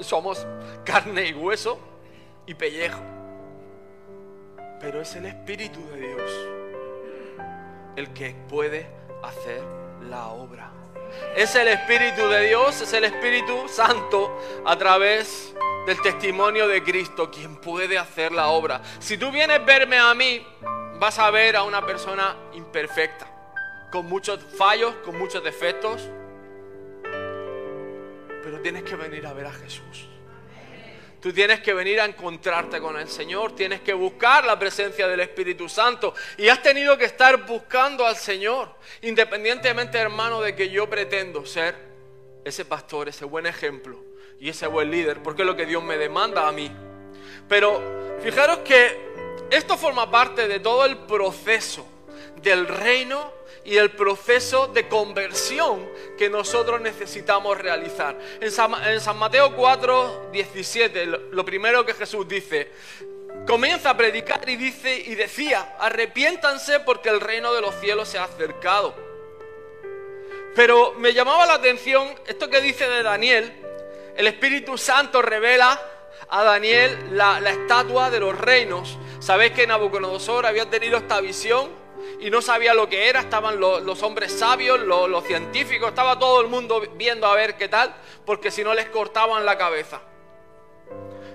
Somos 0.00 0.46
carne 0.84 1.26
y 1.26 1.34
hueso 1.34 1.78
y 2.46 2.54
pellejo 2.54 3.21
pero 4.82 5.00
es 5.00 5.14
el 5.14 5.26
Espíritu 5.26 5.80
de 5.90 6.00
Dios 6.00 6.30
el 7.94 8.12
que 8.12 8.34
puede 8.48 8.86
hacer 9.22 9.62
la 10.08 10.28
obra. 10.28 10.72
Es 11.36 11.54
el 11.54 11.68
Espíritu 11.68 12.26
de 12.28 12.48
Dios, 12.48 12.80
es 12.80 12.92
el 12.92 13.04
Espíritu 13.04 13.68
Santo 13.68 14.36
a 14.64 14.76
través 14.76 15.54
del 15.86 16.00
testimonio 16.02 16.66
de 16.66 16.82
Cristo 16.82 17.30
quien 17.30 17.56
puede 17.56 17.96
hacer 17.96 18.32
la 18.32 18.48
obra. 18.48 18.82
Si 18.98 19.16
tú 19.16 19.30
vienes 19.30 19.60
a 19.60 19.64
verme 19.64 19.98
a 19.98 20.14
mí, 20.14 20.44
vas 20.98 21.18
a 21.18 21.30
ver 21.30 21.54
a 21.54 21.62
una 21.62 21.84
persona 21.84 22.36
imperfecta, 22.54 23.26
con 23.90 24.06
muchos 24.06 24.40
fallos, 24.56 24.94
con 25.04 25.16
muchos 25.16 25.44
defectos, 25.44 26.08
pero 28.42 28.60
tienes 28.62 28.82
que 28.82 28.96
venir 28.96 29.26
a 29.26 29.32
ver 29.32 29.46
a 29.46 29.52
Jesús. 29.52 30.08
Tú 31.22 31.32
tienes 31.32 31.60
que 31.60 31.72
venir 31.72 32.00
a 32.00 32.04
encontrarte 32.04 32.80
con 32.80 32.98
el 32.98 33.08
Señor, 33.08 33.54
tienes 33.54 33.80
que 33.80 33.92
buscar 33.92 34.44
la 34.44 34.58
presencia 34.58 35.06
del 35.06 35.20
Espíritu 35.20 35.68
Santo 35.68 36.12
y 36.36 36.48
has 36.48 36.60
tenido 36.60 36.98
que 36.98 37.04
estar 37.04 37.46
buscando 37.46 38.04
al 38.04 38.16
Señor, 38.16 38.74
independientemente 39.02 39.98
hermano 39.98 40.40
de 40.40 40.56
que 40.56 40.68
yo 40.68 40.90
pretendo 40.90 41.46
ser 41.46 41.76
ese 42.44 42.64
pastor, 42.64 43.08
ese 43.08 43.24
buen 43.24 43.46
ejemplo 43.46 44.02
y 44.40 44.48
ese 44.48 44.66
buen 44.66 44.90
líder, 44.90 45.22
porque 45.22 45.42
es 45.42 45.46
lo 45.46 45.54
que 45.54 45.64
Dios 45.64 45.80
me 45.84 45.96
demanda 45.96 46.48
a 46.48 46.50
mí. 46.50 46.72
Pero 47.48 48.18
fijaros 48.20 48.58
que 48.58 49.12
esto 49.52 49.76
forma 49.76 50.10
parte 50.10 50.48
de 50.48 50.58
todo 50.58 50.84
el 50.84 50.96
proceso 50.96 51.86
del 52.42 52.66
reino 52.66 53.32
y 53.64 53.76
el 53.76 53.90
proceso 53.92 54.66
de 54.68 54.88
conversión 54.88 55.88
que 56.18 56.28
nosotros 56.28 56.80
necesitamos 56.80 57.58
realizar. 57.58 58.18
En 58.40 58.50
San, 58.50 59.18
Mateo 59.18 59.54
4, 59.54 60.30
17, 60.32 61.06
lo 61.06 61.44
primero 61.44 61.86
que 61.86 61.94
Jesús 61.94 62.26
dice, 62.26 62.70
comienza 63.46 63.90
a 63.90 63.96
predicar 63.96 64.48
y 64.48 64.56
dice 64.56 64.96
y 65.06 65.14
decía, 65.14 65.76
arrepiéntanse 65.78 66.80
porque 66.80 67.08
el 67.08 67.20
reino 67.20 67.52
de 67.54 67.60
los 67.60 67.74
cielos 67.76 68.08
se 68.08 68.18
ha 68.18 68.24
acercado. 68.24 68.94
Pero 70.54 70.94
me 70.98 71.14
llamaba 71.14 71.46
la 71.46 71.54
atención 71.54 72.08
esto 72.26 72.50
que 72.50 72.60
dice 72.60 72.88
de 72.88 73.02
Daniel, 73.02 73.52
el 74.16 74.26
Espíritu 74.26 74.76
Santo 74.76 75.22
revela 75.22 75.80
a 76.28 76.42
Daniel 76.42 76.98
la, 77.12 77.40
la 77.40 77.50
estatua 77.50 78.10
de 78.10 78.20
los 78.20 78.36
reinos. 78.36 78.98
Sabéis 79.20 79.52
que 79.52 79.66
Nabucodonosor 79.66 80.44
había 80.44 80.68
tenido 80.68 80.98
esta 80.98 81.20
visión 81.20 81.81
y 82.20 82.30
no 82.30 82.42
sabía 82.42 82.74
lo 82.74 82.88
que 82.88 83.08
era, 83.08 83.20
estaban 83.20 83.58
los, 83.58 84.02
hombres 84.02 84.32
sabios, 84.32 84.80
los, 84.80 85.24
científicos, 85.24 85.88
estaba 85.88 86.18
todo 86.18 86.40
el 86.40 86.48
mundo 86.48 86.80
viendo 86.96 87.26
a 87.26 87.34
ver 87.34 87.56
qué 87.56 87.68
tal, 87.68 87.94
porque 88.24 88.50
si 88.50 88.62
no 88.62 88.74
les 88.74 88.88
cortaban 88.88 89.44
la 89.44 89.58
cabeza. 89.58 90.00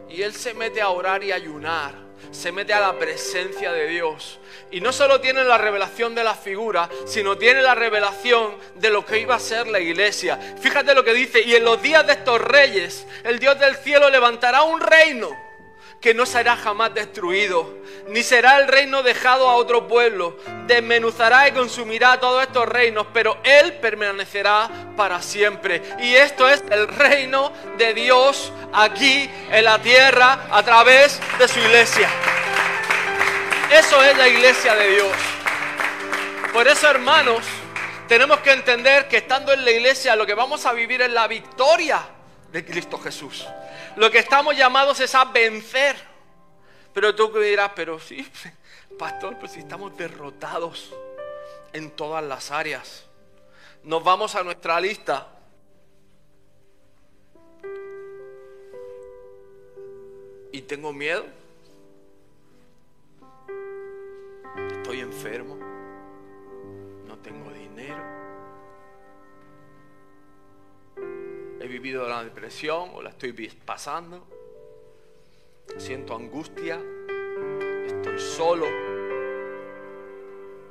Y 0.09 0.21
él 0.21 0.33
se 0.33 0.53
mete 0.53 0.81
a 0.81 0.89
orar 0.89 1.23
y 1.23 1.31
ayunar, 1.31 1.93
se 2.31 2.51
mete 2.51 2.73
a 2.73 2.79
la 2.79 2.97
presencia 2.97 3.71
de 3.71 3.87
Dios. 3.87 4.39
Y 4.71 4.79
no 4.79 4.93
solo 4.93 5.19
tiene 5.19 5.43
la 5.43 5.57
revelación 5.57 6.15
de 6.15 6.23
las 6.23 6.39
figuras, 6.39 6.89
sino 7.05 7.37
tiene 7.37 7.61
la 7.61 7.75
revelación 7.75 8.55
de 8.75 8.89
lo 8.89 9.05
que 9.05 9.19
iba 9.19 9.35
a 9.35 9.39
ser 9.39 9.67
la 9.67 9.79
iglesia. 9.79 10.39
Fíjate 10.61 10.95
lo 10.95 11.03
que 11.03 11.13
dice, 11.13 11.41
y 11.41 11.55
en 11.55 11.65
los 11.65 11.81
días 11.81 12.07
de 12.07 12.13
estos 12.13 12.39
reyes, 12.39 13.05
el 13.23 13.39
Dios 13.39 13.59
del 13.59 13.75
cielo 13.75 14.09
levantará 14.09 14.63
un 14.63 14.79
reino 14.79 15.46
que 16.01 16.13
no 16.13 16.25
será 16.25 16.55
jamás 16.55 16.93
destruido, 16.93 17.73
ni 18.07 18.23
será 18.23 18.59
el 18.59 18.67
reino 18.67 19.03
dejado 19.03 19.49
a 19.49 19.55
otro 19.55 19.87
pueblo. 19.87 20.37
Desmenuzará 20.67 21.47
y 21.47 21.51
consumirá 21.51 22.19
todos 22.19 22.43
estos 22.43 22.67
reinos, 22.67 23.07
pero 23.13 23.37
Él 23.43 23.73
permanecerá 23.73 24.69
para 24.95 25.21
siempre. 25.21 25.81
Y 25.99 26.15
esto 26.15 26.47
es 26.47 26.63
el 26.69 26.87
reino 26.87 27.51
de 27.77 27.93
Dios 27.93 28.51
aquí 28.73 29.29
en 29.49 29.65
la 29.65 29.79
tierra 29.79 30.47
a 30.51 30.63
través 30.63 31.19
de 31.39 31.47
su 31.47 31.59
iglesia. 31.59 32.09
Eso 33.71 34.01
es 34.03 34.17
la 34.17 34.27
iglesia 34.27 34.75
de 34.75 34.89
Dios. 34.91 35.11
Por 36.53 36.67
eso, 36.67 36.89
hermanos, 36.89 37.43
tenemos 38.07 38.39
que 38.39 38.51
entender 38.51 39.07
que 39.07 39.17
estando 39.17 39.51
en 39.51 39.65
la 39.65 39.71
iglesia 39.71 40.15
lo 40.15 40.25
que 40.25 40.33
vamos 40.33 40.65
a 40.65 40.73
vivir 40.73 41.01
es 41.01 41.11
la 41.11 41.27
victoria 41.27 42.01
de 42.51 42.63
Cristo 42.63 42.97
Jesús. 42.97 43.45
Lo 43.97 44.11
que 44.11 44.19
estamos 44.19 44.55
llamados 44.55 44.99
es 44.99 45.13
a 45.15 45.25
vencer. 45.25 45.95
Pero 46.93 47.15
tú 47.15 47.31
dirás, 47.39 47.71
pero 47.75 47.99
sí, 47.99 48.27
pastor, 48.99 49.37
pues 49.39 49.51
si 49.51 49.59
estamos 49.59 49.95
derrotados 49.97 50.93
en 51.73 51.91
todas 51.91 52.23
las 52.23 52.51
áreas. 52.51 53.05
Nos 53.83 54.03
vamos 54.03 54.35
a 54.35 54.43
nuestra 54.43 54.79
lista. 54.79 55.27
Y 60.51 60.61
tengo 60.61 60.93
miedo. 60.93 61.25
Estoy 64.71 64.99
enfermo. 65.01 65.57
No 67.05 67.17
tengo 67.17 67.51
dinero. 67.51 68.26
He 71.67 71.69
vivido 71.69 72.07
la 72.07 72.23
depresión 72.23 72.91
o 72.93 73.01
la 73.01 73.09
estoy 73.09 73.33
pasando. 73.65 74.25
Siento 75.75 76.15
angustia, 76.15 76.79
estoy 77.85 78.17
solo 78.19 78.65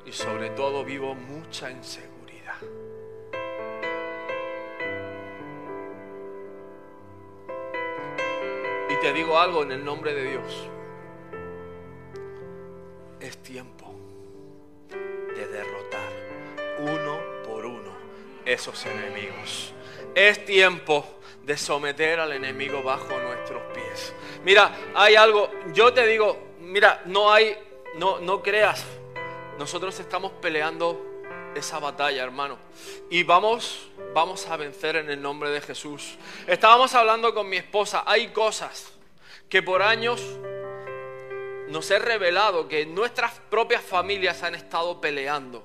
y 0.06 0.10
sobre 0.10 0.48
todo 0.50 0.86
vivo 0.86 1.14
mucha 1.14 1.70
inseguridad. 1.70 2.56
Y 8.88 8.94
te 9.02 9.12
digo 9.12 9.38
algo 9.38 9.64
en 9.64 9.72
el 9.72 9.84
nombre 9.84 10.14
de 10.14 10.30
Dios. 10.30 10.70
Es 13.20 13.36
tiempo 13.42 13.94
de 14.88 15.46
derrotar 15.46 16.10
uno 16.78 17.18
por 17.44 17.66
uno 17.66 17.92
esos 18.46 18.86
enemigos. 18.86 19.74
Es 20.16 20.46
tiempo 20.46 21.04
de 21.42 21.58
someter 21.58 22.18
al 22.20 22.32
enemigo 22.32 22.82
bajo 22.82 23.20
nuestros 23.20 23.62
pies. 23.74 24.14
Mira, 24.44 24.74
hay 24.94 25.14
algo, 25.14 25.50
yo 25.74 25.92
te 25.92 26.06
digo, 26.06 26.54
mira, 26.58 27.02
no 27.04 27.30
hay, 27.30 27.54
no, 27.96 28.18
no 28.20 28.42
creas, 28.42 28.82
nosotros 29.58 30.00
estamos 30.00 30.32
peleando 30.40 31.04
esa 31.54 31.80
batalla, 31.80 32.22
hermano. 32.24 32.56
Y 33.10 33.24
vamos, 33.24 33.90
vamos 34.14 34.46
a 34.46 34.56
vencer 34.56 34.96
en 34.96 35.10
el 35.10 35.20
nombre 35.20 35.50
de 35.50 35.60
Jesús. 35.60 36.16
Estábamos 36.46 36.94
hablando 36.94 37.34
con 37.34 37.46
mi 37.46 37.58
esposa, 37.58 38.02
hay 38.06 38.28
cosas 38.28 38.94
que 39.50 39.62
por 39.62 39.82
años 39.82 40.22
nos 41.68 41.90
he 41.90 41.98
revelado 41.98 42.68
que 42.68 42.86
nuestras 42.86 43.32
propias 43.50 43.82
familias 43.82 44.42
han 44.42 44.54
estado 44.54 44.98
peleando. 44.98 45.62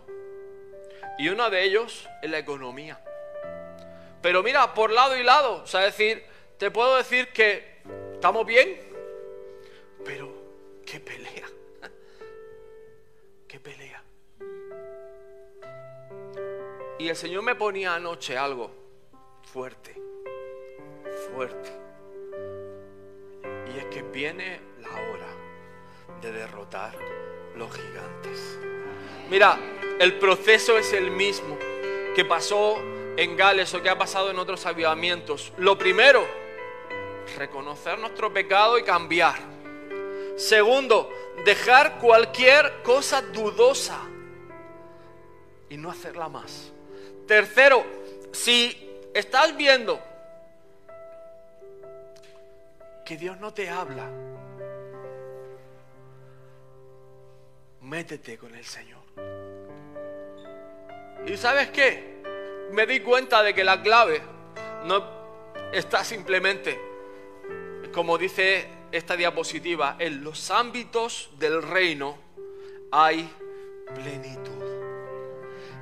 Y 1.17 1.29
uno 1.29 1.49
de 1.49 1.63
ellos 1.63 2.09
es 2.21 2.29
la 2.29 2.39
economía. 2.39 2.99
Pero 4.21 4.43
mira, 4.43 4.73
por 4.73 4.91
lado 4.91 5.17
y 5.17 5.23
lado, 5.23 5.63
o 5.63 5.67
sea, 5.67 5.81
decir, 5.81 6.23
te 6.57 6.69
puedo 6.69 6.95
decir 6.97 7.29
que 7.29 7.81
estamos 8.13 8.45
bien, 8.45 8.79
pero 10.05 10.31
qué 10.85 10.99
pelea. 10.99 11.47
Qué 13.47 13.59
pelea. 13.59 14.03
Y 16.99 17.09
el 17.09 17.15
Señor 17.15 17.43
me 17.43 17.55
ponía 17.55 17.95
anoche 17.95 18.37
algo 18.37 18.71
fuerte, 19.51 19.99
fuerte. 21.33 21.71
Y 23.73 23.79
es 23.79 23.85
que 23.85 24.03
viene 24.03 24.61
la 24.79 24.89
hora 24.89 25.27
de 26.21 26.31
derrotar 26.31 26.95
los 27.55 27.75
gigantes. 27.75 28.59
Mira, 29.29 29.57
el 29.99 30.19
proceso 30.19 30.77
es 30.77 30.93
el 30.93 31.11
mismo 31.11 31.57
que 32.15 32.23
pasó 32.23 32.77
en 33.17 33.37
Gales 33.37 33.73
o 33.73 33.81
que 33.81 33.89
ha 33.89 33.97
pasado 33.97 34.31
en 34.31 34.39
otros 34.39 34.65
avivamientos. 34.65 35.53
Lo 35.57 35.77
primero, 35.77 36.25
reconocer 37.37 37.99
nuestro 37.99 38.33
pecado 38.33 38.77
y 38.77 38.83
cambiar. 38.83 39.39
Segundo, 40.37 41.11
dejar 41.45 41.99
cualquier 41.99 42.81
cosa 42.83 43.21
dudosa 43.21 43.99
y 45.69 45.77
no 45.77 45.89
hacerla 45.89 46.29
más. 46.29 46.71
Tercero, 47.27 47.85
si 48.31 48.99
estás 49.13 49.55
viendo 49.55 49.99
que 53.05 53.17
Dios 53.17 53.39
no 53.39 53.53
te 53.53 53.69
habla, 53.69 54.09
métete 57.81 58.37
con 58.37 58.55
el 58.55 58.65
Señor. 58.65 59.01
¿Y 61.25 61.37
sabes 61.37 61.69
qué? 61.69 62.20
Me 62.71 62.85
di 62.85 63.01
cuenta 63.01 63.43
de 63.43 63.53
que 63.53 63.63
la 63.63 63.81
clave 63.81 64.21
no 64.85 65.03
está 65.73 66.03
simplemente, 66.03 66.79
como 67.93 68.17
dice 68.17 68.67
esta 68.91 69.15
diapositiva, 69.15 69.97
en 69.99 70.23
los 70.23 70.49
ámbitos 70.51 71.29
del 71.37 71.61
reino 71.61 72.17
hay 72.91 73.29
plenitud 73.93 74.60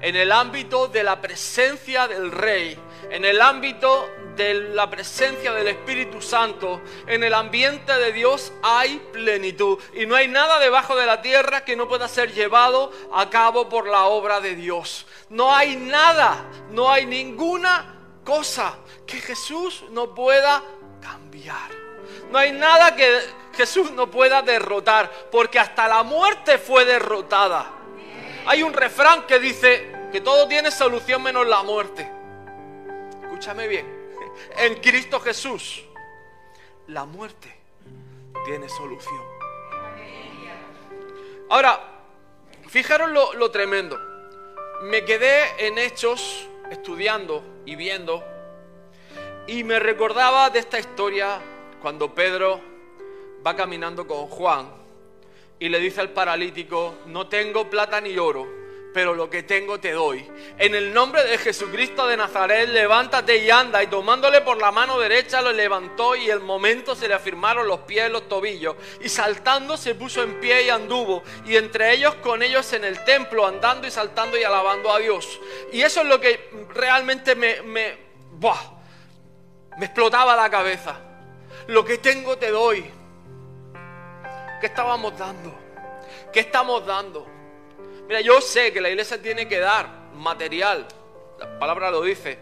en 0.01 0.15
el 0.15 0.31
ámbito 0.31 0.87
de 0.87 1.03
la 1.03 1.21
presencia 1.21 2.07
del 2.07 2.31
Rey, 2.31 2.77
en 3.09 3.25
el 3.25 3.41
ámbito 3.41 4.09
de 4.35 4.53
la 4.53 4.89
presencia 4.89 5.51
del 5.51 5.67
Espíritu 5.67 6.21
Santo, 6.21 6.81
en 7.07 7.23
el 7.23 7.33
ambiente 7.33 7.93
de 7.93 8.13
Dios 8.13 8.53
hay 8.63 8.99
plenitud. 9.11 9.77
Y 9.93 10.05
no 10.05 10.15
hay 10.15 10.27
nada 10.27 10.59
debajo 10.59 10.95
de 10.95 11.05
la 11.05 11.21
tierra 11.21 11.65
que 11.65 11.75
no 11.75 11.87
pueda 11.87 12.07
ser 12.07 12.33
llevado 12.33 12.91
a 13.13 13.29
cabo 13.29 13.67
por 13.67 13.87
la 13.87 14.05
obra 14.05 14.39
de 14.39 14.55
Dios. 14.55 15.05
No 15.29 15.53
hay 15.53 15.75
nada, 15.75 16.45
no 16.71 16.89
hay 16.89 17.05
ninguna 17.05 17.95
cosa 18.23 18.77
que 19.05 19.19
Jesús 19.19 19.83
no 19.91 20.13
pueda 20.15 20.63
cambiar. 21.01 21.69
No 22.31 22.37
hay 22.37 22.51
nada 22.51 22.95
que 22.95 23.19
Jesús 23.57 23.91
no 23.91 24.09
pueda 24.09 24.41
derrotar, 24.41 25.11
porque 25.31 25.59
hasta 25.59 25.87
la 25.87 26.03
muerte 26.03 26.57
fue 26.57 26.85
derrotada. 26.85 27.78
Hay 28.49 28.63
un 28.63 28.73
refrán 28.73 29.27
que 29.27 29.37
dice 29.37 29.91
que 30.11 30.21
todo 30.21 30.47
tiene 30.47 30.71
solución 30.71 31.21
menos 31.21 31.45
la 31.45 31.61
muerte. 31.61 32.09
Escúchame 33.21 33.67
bien. 33.67 33.85
En 34.57 34.81
Cristo 34.81 35.19
Jesús, 35.19 35.83
la 36.87 37.05
muerte 37.05 37.55
tiene 38.45 38.67
solución. 38.67 39.21
Ahora, 41.49 41.79
fijaros 42.67 43.11
lo, 43.11 43.33
lo 43.33 43.51
tremendo. 43.51 43.99
Me 44.81 45.05
quedé 45.05 45.67
en 45.67 45.77
hechos 45.77 46.47
estudiando 46.71 47.43
y 47.67 47.75
viendo 47.75 48.23
y 49.45 49.63
me 49.63 49.77
recordaba 49.77 50.49
de 50.49 50.57
esta 50.57 50.79
historia 50.79 51.39
cuando 51.83 52.15
Pedro 52.15 52.59
va 53.45 53.55
caminando 53.55 54.07
con 54.07 54.25
Juan 54.25 54.78
y 55.59 55.69
le 55.69 55.79
dice 55.79 56.01
al 56.01 56.11
paralítico, 56.11 56.99
no 57.07 57.27
tengo 57.27 57.69
plata 57.69 57.99
ni 57.99 58.17
oro, 58.17 58.47
pero 58.93 59.13
lo 59.13 59.29
que 59.29 59.43
tengo 59.43 59.79
te 59.79 59.91
doy. 59.91 60.25
En 60.57 60.73
el 60.73 60.93
nombre 60.93 61.23
de 61.23 61.37
Jesucristo 61.37 62.07
de 62.07 62.17
Nazaret, 62.17 62.69
levántate 62.69 63.37
y 63.37 63.49
anda. 63.49 63.83
Y 63.83 63.87
tomándole 63.87 64.41
por 64.41 64.57
la 64.57 64.71
mano 64.71 64.97
derecha 64.97 65.41
lo 65.41 65.51
levantó 65.51 66.15
y 66.15 66.29
el 66.29 66.39
momento 66.39 66.95
se 66.95 67.07
le 67.07 67.13
afirmaron 67.13 67.67
los 67.67 67.81
pies 67.81 68.09
y 68.09 68.11
los 68.11 68.27
tobillos. 68.27 68.75
Y 69.01 69.09
saltando 69.09 69.77
se 69.77 69.95
puso 69.95 70.23
en 70.23 70.39
pie 70.39 70.63
y 70.63 70.69
anduvo. 70.69 71.23
Y 71.45 71.55
entre 71.55 71.93
ellos 71.93 72.15
con 72.15 72.41
ellos 72.41 72.71
en 72.73 72.83
el 72.83 73.03
templo, 73.03 73.45
andando 73.45 73.85
y 73.85 73.91
saltando 73.91 74.37
y 74.37 74.43
alabando 74.43 74.91
a 74.91 74.99
Dios. 74.99 75.39
Y 75.71 75.81
eso 75.81 76.01
es 76.01 76.07
lo 76.07 76.19
que 76.19 76.49
realmente 76.73 77.35
me, 77.35 77.61
me, 77.61 77.97
me 79.77 79.85
explotaba 79.85 80.35
la 80.35 80.49
cabeza. 80.49 80.99
Lo 81.67 81.85
que 81.85 81.99
tengo 81.99 82.37
te 82.37 82.49
doy. 82.49 82.98
¿Qué 84.59 84.67
estábamos 84.67 85.17
dando? 85.17 85.53
¿Qué 86.33 86.41
estamos 86.41 86.85
dando? 86.85 87.25
Mira, 88.07 88.21
yo 88.21 88.41
sé 88.41 88.73
que 88.73 88.81
la 88.81 88.89
iglesia 88.89 89.21
tiene 89.21 89.47
que 89.47 89.59
dar 89.59 89.87
material. 90.13 90.87
La 91.37 91.59
palabra 91.59 91.91
lo 91.91 92.01
dice, 92.01 92.37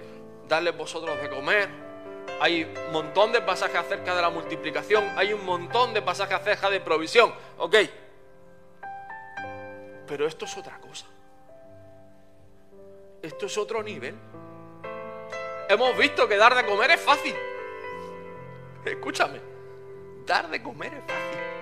darles 0.47 0.75
vosotros 0.75 1.21
de 1.21 1.29
comer. 1.29 1.69
Hay 2.39 2.63
un 2.63 2.91
montón 2.91 3.31
de 3.31 3.41
pasajes 3.41 3.77
acerca 3.77 4.15
de 4.15 4.21
la 4.21 4.29
multiplicación. 4.29 5.11
Hay 5.15 5.33
un 5.33 5.45
montón 5.45 5.93
de 5.93 6.01
pasajes 6.01 6.35
acerca 6.35 6.69
de 6.69 6.79
provisión. 6.79 7.33
Ok. 7.57 7.75
Pero 10.07 10.25
esto 10.25 10.45
es 10.45 10.57
otra 10.57 10.79
cosa. 10.79 11.05
Esto 13.21 13.45
es 13.45 13.57
otro 13.57 13.83
nivel. 13.83 14.15
Hemos 15.69 15.97
visto 15.97 16.27
que 16.27 16.37
dar 16.37 16.55
de 16.55 16.65
comer 16.65 16.91
es 16.91 17.01
fácil. 17.01 17.35
Escúchame. 18.85 19.41
Dar 20.25 20.49
de 20.49 20.63
comer 20.63 20.93
es 20.93 21.03
fácil. 21.03 21.56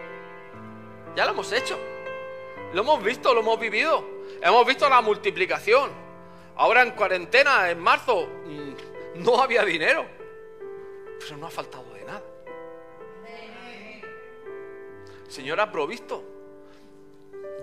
Ya 1.15 1.25
lo 1.25 1.31
hemos 1.31 1.51
hecho. 1.51 1.79
Lo 2.73 2.81
hemos 2.81 3.03
visto, 3.03 3.33
lo 3.33 3.39
hemos 3.39 3.59
vivido. 3.59 4.03
Hemos 4.41 4.65
visto 4.65 4.89
la 4.89 5.01
multiplicación. 5.01 5.89
Ahora 6.57 6.81
en 6.81 6.91
cuarentena, 6.91 7.69
en 7.69 7.79
marzo, 7.79 8.27
mm, 8.45 9.23
no 9.23 9.41
había 9.41 9.63
dinero. 9.63 10.05
Pero 11.19 11.37
no 11.37 11.47
ha 11.47 11.51
faltado 11.51 11.93
de 11.93 12.03
nada. 12.03 12.23
Señor 15.27 15.59
ha 15.59 15.71
provisto 15.71 16.23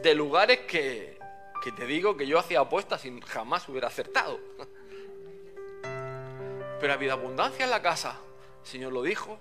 de 0.03 0.15
lugares 0.15 0.61
que, 0.61 1.19
que 1.63 1.73
te 1.73 1.87
digo 1.87 2.17
que 2.17 2.27
yo 2.27 2.39
hacía 2.39 2.61
apuestas 2.61 3.05
y 3.05 3.21
jamás 3.23 3.69
hubiera 3.69 3.89
acertado. 3.89 4.39
Pero 6.81 6.93
ha 6.93 6.97
habido 6.97 7.13
abundancia 7.13 7.65
en 7.65 7.71
la 7.71 7.81
casa. 7.81 8.19
Señor 8.63 8.93
lo 8.93 9.03
dijo 9.03 9.39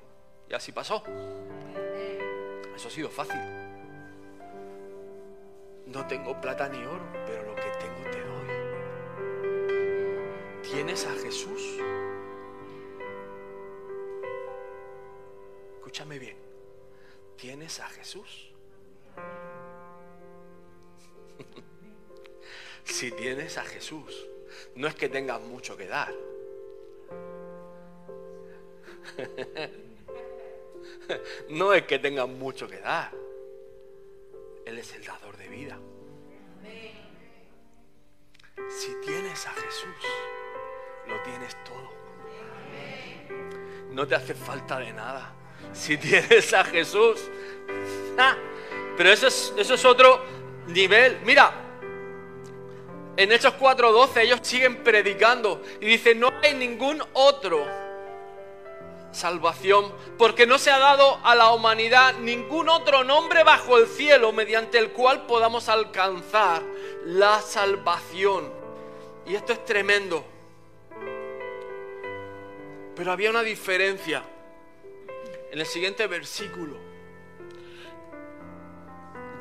y 0.50 0.54
así 0.54 0.72
pasó. 0.72 1.04
Eso 2.76 2.88
ha 2.88 2.92
sido 2.92 3.10
fácil. 3.10 3.61
No 5.92 6.08
tengo 6.08 6.40
plata 6.40 6.70
ni 6.70 6.86
oro, 6.86 7.04
pero 7.26 7.44
lo 7.44 7.54
que 7.56 7.70
tengo 7.80 8.04
te 8.10 8.22
doy. 8.22 8.48
¿Tienes 10.64 11.06
a 11.06 11.12
Jesús? 11.12 11.62
Escúchame 15.76 16.18
bien. 16.18 16.38
¿Tienes 17.36 17.82
a 17.82 17.90
Jesús? 17.90 18.54
si 22.86 23.12
tienes 23.12 23.58
a 23.58 23.66
Jesús, 23.66 24.30
no 24.76 24.88
es 24.88 24.96
que 24.96 25.10
tengas 25.10 25.42
mucho 25.42 25.76
que 25.76 25.88
dar. 25.88 26.14
no 31.50 31.74
es 31.74 31.84
que 31.84 32.00
tengan 32.00 32.40
mucho 32.40 32.70
que 32.70 32.80
dar. 32.80 33.12
Él 34.66 34.78
es 34.78 34.94
el 34.94 35.04
dador 35.04 35.31
vida. 35.52 35.78
Si 38.70 38.96
tienes 39.06 39.46
a 39.46 39.52
Jesús, 39.52 40.08
lo 41.08 41.22
tienes 41.24 41.56
todo. 41.64 41.92
No 43.92 44.08
te 44.08 44.16
hace 44.16 44.34
falta 44.34 44.80
de 44.80 44.94
nada. 44.94 45.34
Si 45.74 45.98
tienes 45.98 46.54
a 46.54 46.64
Jesús. 46.64 47.30
Pero 48.98 49.10
eso 49.10 49.28
es, 49.28 49.54
eso 49.58 49.74
es 49.74 49.86
otro 49.86 50.22
nivel. 50.68 51.20
Mira, 51.24 51.54
en 53.18 53.32
Hechos 53.32 53.54
4:12 53.60 54.22
ellos 54.22 54.40
siguen 54.42 54.84
predicando 54.84 55.62
y 55.80 55.86
dicen, 55.86 56.20
no 56.20 56.32
hay 56.42 56.54
ningún 56.54 57.04
otro 57.14 57.81
salvación, 59.12 59.92
porque 60.18 60.46
no 60.48 60.58
se 60.58 60.72
ha 60.72 60.80
dado 60.80 61.20
a 61.24 61.36
la 61.36 61.52
humanidad 61.52 62.16
ningún 62.16 62.70
otro 62.70 63.04
nombre 63.04 63.44
bajo 63.44 63.78
el 63.78 63.88
cielo 63.88 64.32
mediante 64.32 64.78
el 64.78 64.92
cual 64.92 65.26
podamos 65.26 65.70
alcanzar 65.70 66.62
la 67.06 67.42
salvación. 67.42 68.52
Y 69.26 69.36
esto 69.36 69.54
es 69.54 69.64
tremendo. 69.66 70.26
Pero 72.96 73.12
había 73.12 73.30
una 73.30 73.44
diferencia 73.44 74.24
en 75.52 75.60
el 75.60 75.66
siguiente 75.66 76.08
versículo. 76.08 76.78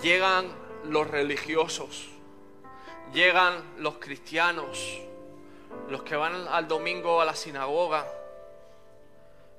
Llegan 0.03 0.49
los 0.85 1.07
religiosos, 1.09 2.09
llegan 3.13 3.63
los 3.79 3.99
cristianos, 3.99 4.99
los 5.89 6.03
que 6.03 6.17
van 6.17 6.49
al 6.49 6.67
domingo 6.67 7.21
a 7.21 7.25
la 7.25 7.35
sinagoga 7.35 8.07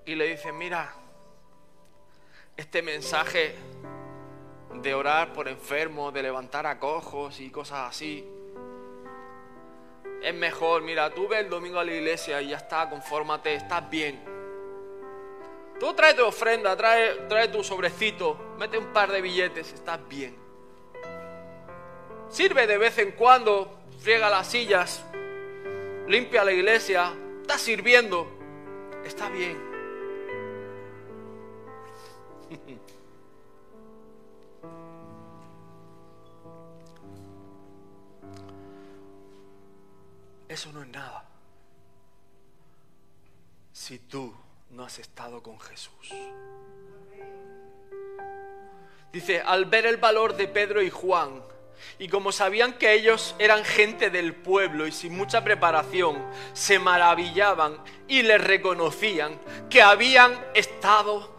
y 0.06 0.16
le 0.16 0.28
dicen, 0.28 0.58
mira, 0.58 0.94
este 2.58 2.82
mensaje 2.82 3.56
de 4.74 4.94
orar 4.94 5.34
por 5.34 5.48
enfermos, 5.48 6.14
de 6.14 6.24
levantar 6.24 6.66
a 6.66 6.80
cojos 6.80 7.40
y 7.40 7.50
cosas 7.50 7.90
así, 7.90 8.28
es 10.22 10.34
mejor, 10.34 10.84
mira, 10.84 11.10
tú 11.10 11.28
ves 11.28 11.40
el 11.40 11.50
domingo 11.50 11.80
a 11.80 11.84
la 11.84 11.94
iglesia 11.94 12.42
y 12.42 12.50
ya 12.50 12.58
está, 12.58 12.90
confórmate, 12.90 13.56
estás 13.56 13.90
bien. 13.90 14.24
Tú 15.80 15.94
trae 15.96 16.14
tu 16.14 16.24
ofrenda, 16.24 16.78
trae, 16.78 17.16
trae 17.28 17.48
tu 17.48 17.64
sobrecito, 17.64 18.54
mete 18.60 18.78
un 18.78 18.94
par 18.94 19.12
de 19.12 19.20
billetes, 19.20 19.74
estás 19.74 20.00
bien. 20.08 20.38
Sirve 22.30 22.68
de 22.68 22.78
vez 22.78 22.98
en 23.00 23.12
cuando, 23.12 23.80
friega 24.00 24.30
las 24.30 24.48
sillas, 24.48 25.04
limpia 26.08 26.44
la 26.44 26.52
iglesia, 26.52 27.14
estás 27.42 27.62
sirviendo, 27.62 28.28
está 29.04 29.28
bien. 29.30 29.71
Eso 40.52 40.74
no 40.74 40.82
es 40.82 40.90
nada. 40.90 41.24
Si 43.72 44.00
tú 44.00 44.36
no 44.72 44.84
has 44.84 45.00
estado 45.00 45.42
con 45.42 45.58
Jesús. 45.62 46.10
Dice, 49.14 49.40
al 49.40 49.64
ver 49.64 49.86
el 49.86 49.96
valor 49.96 50.36
de 50.36 50.50
Pedro 50.50 50.82
y 50.82 50.90
Juan, 50.90 51.42
y 52.00 52.10
como 52.10 52.34
sabían 52.34 52.74
que 52.74 52.92
ellos 52.92 53.34
eran 53.40 53.64
gente 53.64 54.10
del 54.10 54.36
pueblo 54.36 54.86
y 54.88 54.92
sin 54.92 55.16
mucha 55.16 55.42
preparación, 55.42 56.22
se 56.52 56.80
maravillaban 56.80 57.78
y 58.10 58.22
les 58.22 58.44
reconocían 58.44 59.40
que 59.70 59.82
habían 59.82 60.38
estado 60.54 61.34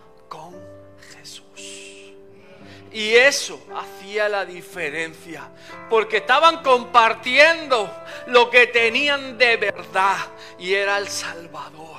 y 2.93 3.15
eso 3.15 3.67
hacía 3.75 4.29
la 4.29 4.45
diferencia, 4.45 5.49
porque 5.89 6.19
estaban 6.19 6.63
compartiendo 6.63 7.91
lo 8.27 8.51
que 8.51 8.67
tenían 8.67 9.39
de 9.39 9.57
verdad 9.57 10.19
y 10.59 10.75
era 10.75 10.99
el 10.99 11.09
Salvador. 11.09 11.93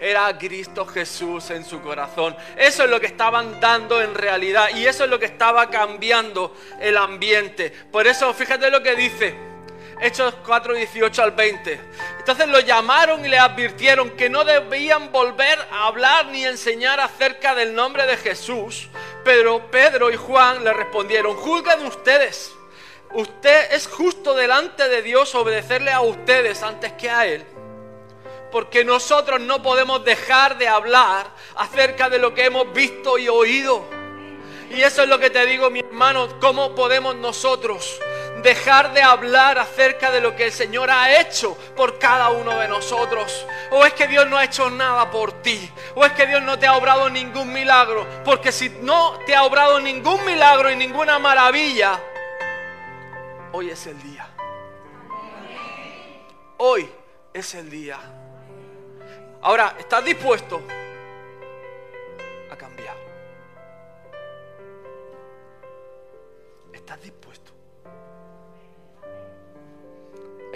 Era 0.00 0.36
Cristo 0.38 0.86
Jesús 0.86 1.50
en 1.50 1.62
su 1.62 1.82
corazón. 1.82 2.34
Eso 2.56 2.84
es 2.84 2.90
lo 2.90 2.98
que 2.98 3.06
estaban 3.06 3.60
dando 3.60 4.00
en 4.00 4.14
realidad 4.14 4.70
y 4.74 4.86
eso 4.86 5.04
es 5.04 5.10
lo 5.10 5.18
que 5.18 5.26
estaba 5.26 5.68
cambiando 5.68 6.56
el 6.80 6.96
ambiente. 6.96 7.70
Por 7.92 8.06
eso 8.06 8.32
fíjate 8.32 8.70
lo 8.70 8.82
que 8.82 8.96
dice 8.96 9.50
Hechos 10.00 10.34
4, 10.46 10.74
18 10.74 11.22
al 11.22 11.32
20. 11.32 11.80
Entonces 12.18 12.48
lo 12.48 12.60
llamaron 12.60 13.24
y 13.24 13.28
le 13.28 13.38
advirtieron 13.38 14.10
que 14.10 14.30
no 14.30 14.44
debían 14.44 15.12
volver 15.12 15.58
a 15.70 15.88
hablar 15.88 16.26
ni 16.28 16.44
enseñar 16.44 17.00
acerca 17.00 17.54
del 17.54 17.74
nombre 17.74 18.06
de 18.06 18.16
Jesús. 18.16 18.88
Pero 19.24 19.70
Pedro 19.70 20.10
y 20.10 20.16
Juan 20.16 20.64
le 20.64 20.72
respondieron, 20.72 21.36
juzguen 21.36 21.86
ustedes. 21.86 22.54
Usted 23.12 23.72
es 23.72 23.86
justo 23.88 24.34
delante 24.34 24.88
de 24.88 25.02
Dios 25.02 25.34
obedecerle 25.34 25.90
a 25.90 26.00
ustedes 26.00 26.62
antes 26.62 26.92
que 26.92 27.10
a 27.10 27.26
Él. 27.26 27.44
Porque 28.52 28.84
nosotros 28.84 29.40
no 29.40 29.62
podemos 29.62 30.04
dejar 30.04 30.58
de 30.58 30.68
hablar 30.68 31.26
acerca 31.56 32.08
de 32.08 32.18
lo 32.18 32.34
que 32.34 32.44
hemos 32.44 32.72
visto 32.72 33.18
y 33.18 33.28
oído. 33.28 33.84
Y 34.70 34.82
eso 34.82 35.02
es 35.02 35.08
lo 35.08 35.18
que 35.18 35.30
te 35.30 35.44
digo, 35.46 35.70
mi 35.70 35.80
hermano, 35.80 36.28
cómo 36.40 36.74
podemos 36.74 37.16
nosotros 37.16 38.00
dejar 38.42 38.92
de 38.92 39.02
hablar 39.02 39.58
acerca 39.58 40.10
de 40.10 40.20
lo 40.20 40.34
que 40.34 40.46
el 40.46 40.52
Señor 40.52 40.90
ha 40.90 41.20
hecho 41.20 41.56
por 41.76 41.98
cada 41.98 42.30
uno 42.30 42.58
de 42.58 42.68
nosotros. 42.68 43.46
O 43.70 43.84
es 43.84 43.92
que 43.92 44.06
Dios 44.06 44.26
no 44.28 44.36
ha 44.36 44.44
hecho 44.44 44.70
nada 44.70 45.10
por 45.10 45.42
ti. 45.42 45.70
O 45.94 46.04
es 46.04 46.12
que 46.12 46.26
Dios 46.26 46.42
no 46.42 46.58
te 46.58 46.66
ha 46.66 46.76
obrado 46.76 47.08
ningún 47.08 47.52
milagro. 47.52 48.06
Porque 48.24 48.52
si 48.52 48.68
no 48.68 49.18
te 49.26 49.34
ha 49.34 49.44
obrado 49.44 49.80
ningún 49.80 50.24
milagro 50.24 50.70
y 50.70 50.76
ninguna 50.76 51.18
maravilla, 51.18 52.00
hoy 53.52 53.70
es 53.70 53.86
el 53.86 54.02
día. 54.02 54.28
Hoy 56.58 56.90
es 57.32 57.54
el 57.54 57.70
día. 57.70 57.98
Ahora, 59.42 59.76
¿estás 59.78 60.04
dispuesto 60.04 60.60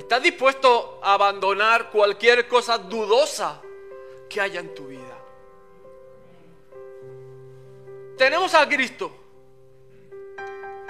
¿Estás 0.05 0.23
dispuesto 0.23 1.01
a 1.03 1.15
abandonar 1.15 1.89
cualquier 1.91 2.47
cosa 2.47 2.77
dudosa 2.77 3.63
que 4.29 4.39
haya 4.39 4.61
en 4.61 4.75
tu 4.75 4.89
vida? 4.89 5.19
Tenemos 8.19 8.55
a 8.55 8.69
Cristo. 8.69 9.11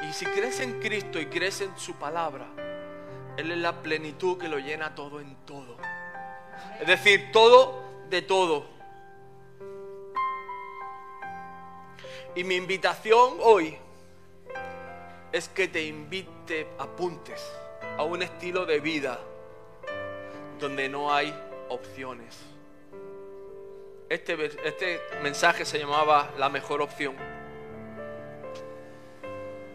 Y 0.03 0.13
si 0.13 0.27
crees 0.27 0.59
en 0.59 0.81
Cristo 0.81 1.21
y 1.21 1.27
crees 1.27 1.61
en 1.61 1.79
su 1.79 1.95
palabra, 1.95 2.49
Él 3.37 3.53
es 3.53 3.59
la 3.59 3.81
plenitud 3.81 4.37
que 4.37 4.49
lo 4.49 4.59
llena 4.59 4.97
todo 4.97 5.21
en 5.21 5.37
todo. 5.47 5.77
Es 6.81 6.89
decir, 6.89 7.31
todo 7.31 7.85
de 8.11 8.21
todo. 8.21 8.67
Y 12.35 12.43
mi 12.43 12.57
invitación 12.57 13.37
hoy 13.43 13.79
es 15.31 15.49
que 15.51 15.69
te 15.69 15.85
invite, 15.85 16.67
apuntes 16.81 17.41
a 17.97 18.03
un 18.03 18.23
estilo 18.23 18.67
de 18.67 18.81
vida 18.81 19.19
donde 20.59 20.89
no 20.89 21.13
hay 21.15 21.35
opciones. 21.69 22.41
Este, 24.09 24.47
este 24.65 25.01
mensaje 25.23 25.65
se 25.65 25.79
llamaba 25.79 26.31
la 26.39 26.49
mejor 26.49 26.83
opción. 26.83 27.15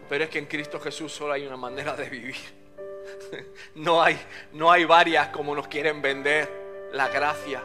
Pero 0.08 0.24
es 0.24 0.30
que 0.30 0.38
en 0.38 0.46
Cristo 0.46 0.80
Jesús 0.80 1.12
solo 1.12 1.32
hay 1.32 1.46
una 1.46 1.56
manera 1.56 1.94
de 1.94 2.08
vivir. 2.08 2.36
No 3.74 4.02
hay, 4.02 4.18
no 4.52 4.72
hay 4.72 4.84
varias 4.84 5.28
como 5.28 5.54
nos 5.54 5.68
quieren 5.68 6.02
vender 6.02 6.88
la 6.92 7.08
gracia. 7.08 7.62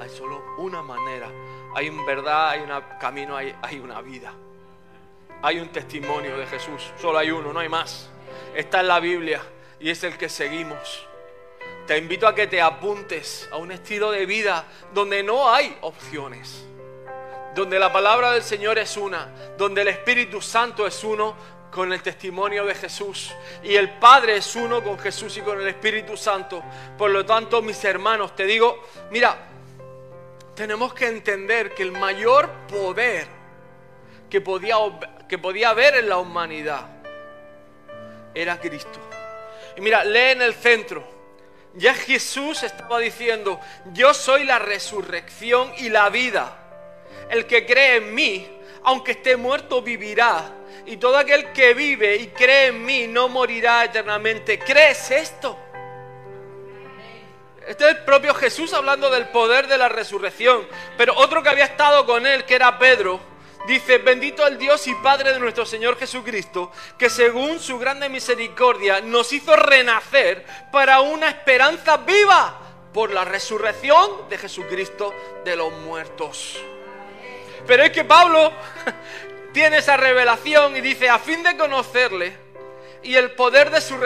Hay 0.00 0.10
solo 0.10 0.42
una 0.58 0.82
manera. 0.82 1.28
Hay 1.74 1.88
un 1.88 2.04
verdad, 2.04 2.50
hay 2.50 2.60
un 2.60 2.70
camino, 3.00 3.36
hay, 3.36 3.54
hay 3.62 3.78
una 3.78 4.00
vida. 4.02 4.34
Hay 5.42 5.58
un 5.58 5.68
testimonio 5.70 6.36
de 6.36 6.46
Jesús. 6.46 6.92
Solo 7.00 7.18
hay 7.18 7.30
uno, 7.30 7.52
no 7.52 7.60
hay 7.60 7.68
más 7.68 8.11
está 8.54 8.80
en 8.80 8.88
la 8.88 9.00
Biblia 9.00 9.42
y 9.80 9.90
es 9.90 10.02
el 10.04 10.16
que 10.16 10.28
seguimos. 10.28 11.06
Te 11.86 11.98
invito 11.98 12.28
a 12.28 12.34
que 12.34 12.46
te 12.46 12.60
apuntes 12.60 13.48
a 13.50 13.56
un 13.56 13.72
estilo 13.72 14.10
de 14.12 14.24
vida 14.24 14.64
donde 14.94 15.22
no 15.22 15.52
hay 15.52 15.76
opciones, 15.80 16.64
donde 17.54 17.78
la 17.78 17.92
palabra 17.92 18.32
del 18.32 18.42
Señor 18.42 18.78
es 18.78 18.96
una, 18.96 19.28
donde 19.58 19.82
el 19.82 19.88
Espíritu 19.88 20.40
Santo 20.40 20.86
es 20.86 21.02
uno 21.02 21.34
con 21.72 21.92
el 21.92 22.02
testimonio 22.02 22.64
de 22.66 22.74
Jesús 22.74 23.32
y 23.62 23.74
el 23.74 23.98
Padre 23.98 24.36
es 24.36 24.54
uno 24.54 24.84
con 24.84 24.98
Jesús 24.98 25.36
y 25.38 25.40
con 25.40 25.60
el 25.60 25.66
Espíritu 25.66 26.16
Santo. 26.16 26.62
Por 26.96 27.10
lo 27.10 27.26
tanto, 27.26 27.62
mis 27.62 27.82
hermanos, 27.84 28.36
te 28.36 28.44
digo, 28.44 28.84
mira, 29.10 29.36
tenemos 30.54 30.94
que 30.94 31.08
entender 31.08 31.74
que 31.74 31.82
el 31.82 31.92
mayor 31.92 32.48
poder 32.68 33.26
que 34.30 34.40
podía, 34.40 34.76
que 35.28 35.38
podía 35.38 35.70
haber 35.70 35.96
en 35.96 36.08
la 36.08 36.18
humanidad 36.18 36.91
era 38.34 38.58
Cristo. 38.58 38.98
Y 39.76 39.80
mira, 39.80 40.04
lee 40.04 40.32
en 40.32 40.42
el 40.42 40.54
centro, 40.54 41.04
Ya 41.74 41.94
Jesús 41.94 42.62
estaba 42.62 42.98
diciendo, 42.98 43.58
yo 43.94 44.12
soy 44.12 44.44
la 44.44 44.58
resurrección 44.58 45.72
y 45.78 45.88
la 45.88 46.10
vida. 46.10 46.58
El 47.30 47.46
que 47.46 47.64
cree 47.64 47.96
en 47.96 48.14
mí, 48.14 48.46
aunque 48.84 49.12
esté 49.12 49.36
muerto, 49.36 49.80
vivirá. 49.80 50.52
Y 50.84 50.98
todo 50.98 51.16
aquel 51.16 51.52
que 51.52 51.72
vive 51.72 52.16
y 52.16 52.26
cree 52.28 52.66
en 52.66 52.84
mí 52.84 53.06
no 53.06 53.28
morirá 53.28 53.84
eternamente. 53.84 54.58
¿Crees 54.58 55.10
esto? 55.10 55.58
Este 57.66 57.84
es 57.84 57.90
el 57.90 58.04
propio 58.04 58.34
Jesús 58.34 58.72
hablando 58.74 59.08
del 59.08 59.28
poder 59.28 59.66
de 59.66 59.78
la 59.78 59.88
resurrección. 59.88 60.66
Pero 60.98 61.14
otro 61.16 61.42
que 61.42 61.48
había 61.48 61.64
estado 61.64 62.04
con 62.04 62.26
él, 62.26 62.44
que 62.44 62.56
era 62.56 62.78
Pedro, 62.78 63.18
dice, 63.66 63.98
bendito 63.98 64.46
el 64.46 64.58
Dios 64.58 64.86
y 64.86 64.94
Padre 64.96 65.32
de 65.32 65.40
nuestro 65.40 65.64
Señor 65.64 65.98
Jesucristo, 65.98 66.70
que 66.98 67.10
según 67.10 67.60
su 67.60 67.78
grande 67.78 68.08
misericordia 68.08 69.00
nos 69.00 69.32
hizo 69.32 69.54
renacer 69.56 70.44
para 70.70 71.00
una 71.00 71.28
esperanza 71.28 71.98
viva 71.98 72.58
por 72.92 73.10
la 73.10 73.24
resurrección 73.24 74.28
de 74.28 74.38
Jesucristo 74.38 75.14
de 75.44 75.56
los 75.56 75.72
muertos. 75.72 76.58
Pero 77.66 77.84
es 77.84 77.90
que 77.90 78.04
Pablo 78.04 78.52
tiene 79.52 79.78
esa 79.78 79.96
revelación 79.96 80.76
y 80.76 80.80
dice, 80.80 81.08
a 81.08 81.18
fin 81.18 81.42
de 81.42 81.56
conocerle 81.56 82.36
y 83.02 83.14
el 83.14 83.32
poder 83.32 83.70
de 83.70 83.80
su, 83.80 83.98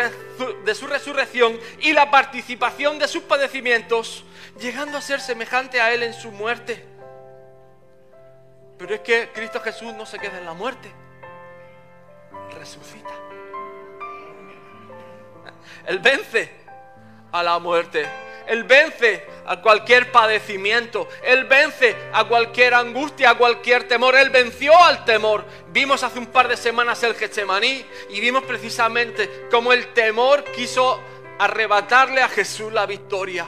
de 0.64 0.74
su 0.74 0.86
resurrección 0.86 1.58
y 1.80 1.92
la 1.92 2.10
participación 2.10 2.98
de 2.98 3.08
sus 3.08 3.22
padecimientos, 3.22 4.24
llegando 4.58 4.98
a 4.98 5.02
ser 5.02 5.20
semejante 5.20 5.80
a 5.80 5.92
él 5.92 6.02
en 6.02 6.14
su 6.14 6.30
muerte. 6.30 6.95
Pero 8.78 8.94
es 8.94 9.00
que 9.00 9.30
Cristo 9.32 9.60
Jesús 9.60 9.94
no 9.94 10.04
se 10.04 10.18
queda 10.18 10.38
en 10.38 10.44
la 10.44 10.52
muerte, 10.52 10.92
resucita. 12.58 13.10
Él 15.86 15.98
vence 16.00 16.50
a 17.32 17.42
la 17.42 17.58
muerte. 17.58 18.06
Él 18.46 18.64
vence 18.64 19.26
a 19.46 19.60
cualquier 19.60 20.12
padecimiento. 20.12 21.08
Él 21.22 21.44
vence 21.44 21.96
a 22.12 22.24
cualquier 22.24 22.74
angustia, 22.74 23.30
a 23.30 23.34
cualquier 23.34 23.88
temor. 23.88 24.14
Él 24.14 24.30
venció 24.30 24.76
al 24.84 25.04
temor. 25.04 25.44
Vimos 25.68 26.02
hace 26.02 26.18
un 26.18 26.26
par 26.26 26.48
de 26.48 26.56
semanas 26.56 27.02
el 27.02 27.14
Getsemaní 27.14 27.84
y 28.10 28.20
vimos 28.20 28.44
precisamente 28.44 29.48
cómo 29.50 29.72
el 29.72 29.92
temor 29.92 30.44
quiso 30.44 31.00
arrebatarle 31.38 32.22
a 32.22 32.28
Jesús 32.28 32.72
la 32.72 32.86
victoria. 32.86 33.46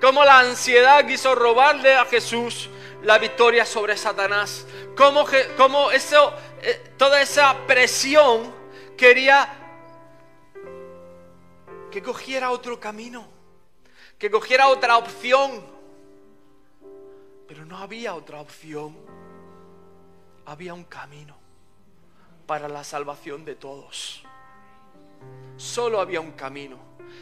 Cómo 0.00 0.24
la 0.24 0.40
ansiedad 0.40 1.06
quiso 1.06 1.34
robarle 1.34 1.94
a 1.94 2.04
Jesús 2.06 2.70
la 3.06 3.18
victoria 3.18 3.64
sobre 3.64 3.96
Satanás. 3.96 4.66
Cómo, 4.96 5.24
cómo 5.56 5.90
eso, 5.90 6.34
eh, 6.60 6.92
toda 6.98 7.22
esa 7.22 7.66
presión 7.66 8.54
quería 8.96 9.48
que 11.90 12.02
cogiera 12.02 12.50
otro 12.50 12.78
camino 12.78 13.36
que 14.18 14.30
cogiera 14.30 14.68
otra 14.68 14.96
opción. 14.96 15.64
Pero 17.48 17.64
no 17.64 17.78
había 17.78 18.14
otra 18.14 18.40
opción. 18.40 18.96
Había 20.46 20.74
un 20.74 20.84
camino 20.84 21.36
para 22.46 22.68
la 22.68 22.84
salvación 22.84 23.44
de 23.44 23.56
todos. 23.56 24.24
Solo 25.56 26.00
había 26.00 26.20
un 26.20 26.32
camino. 26.32 26.78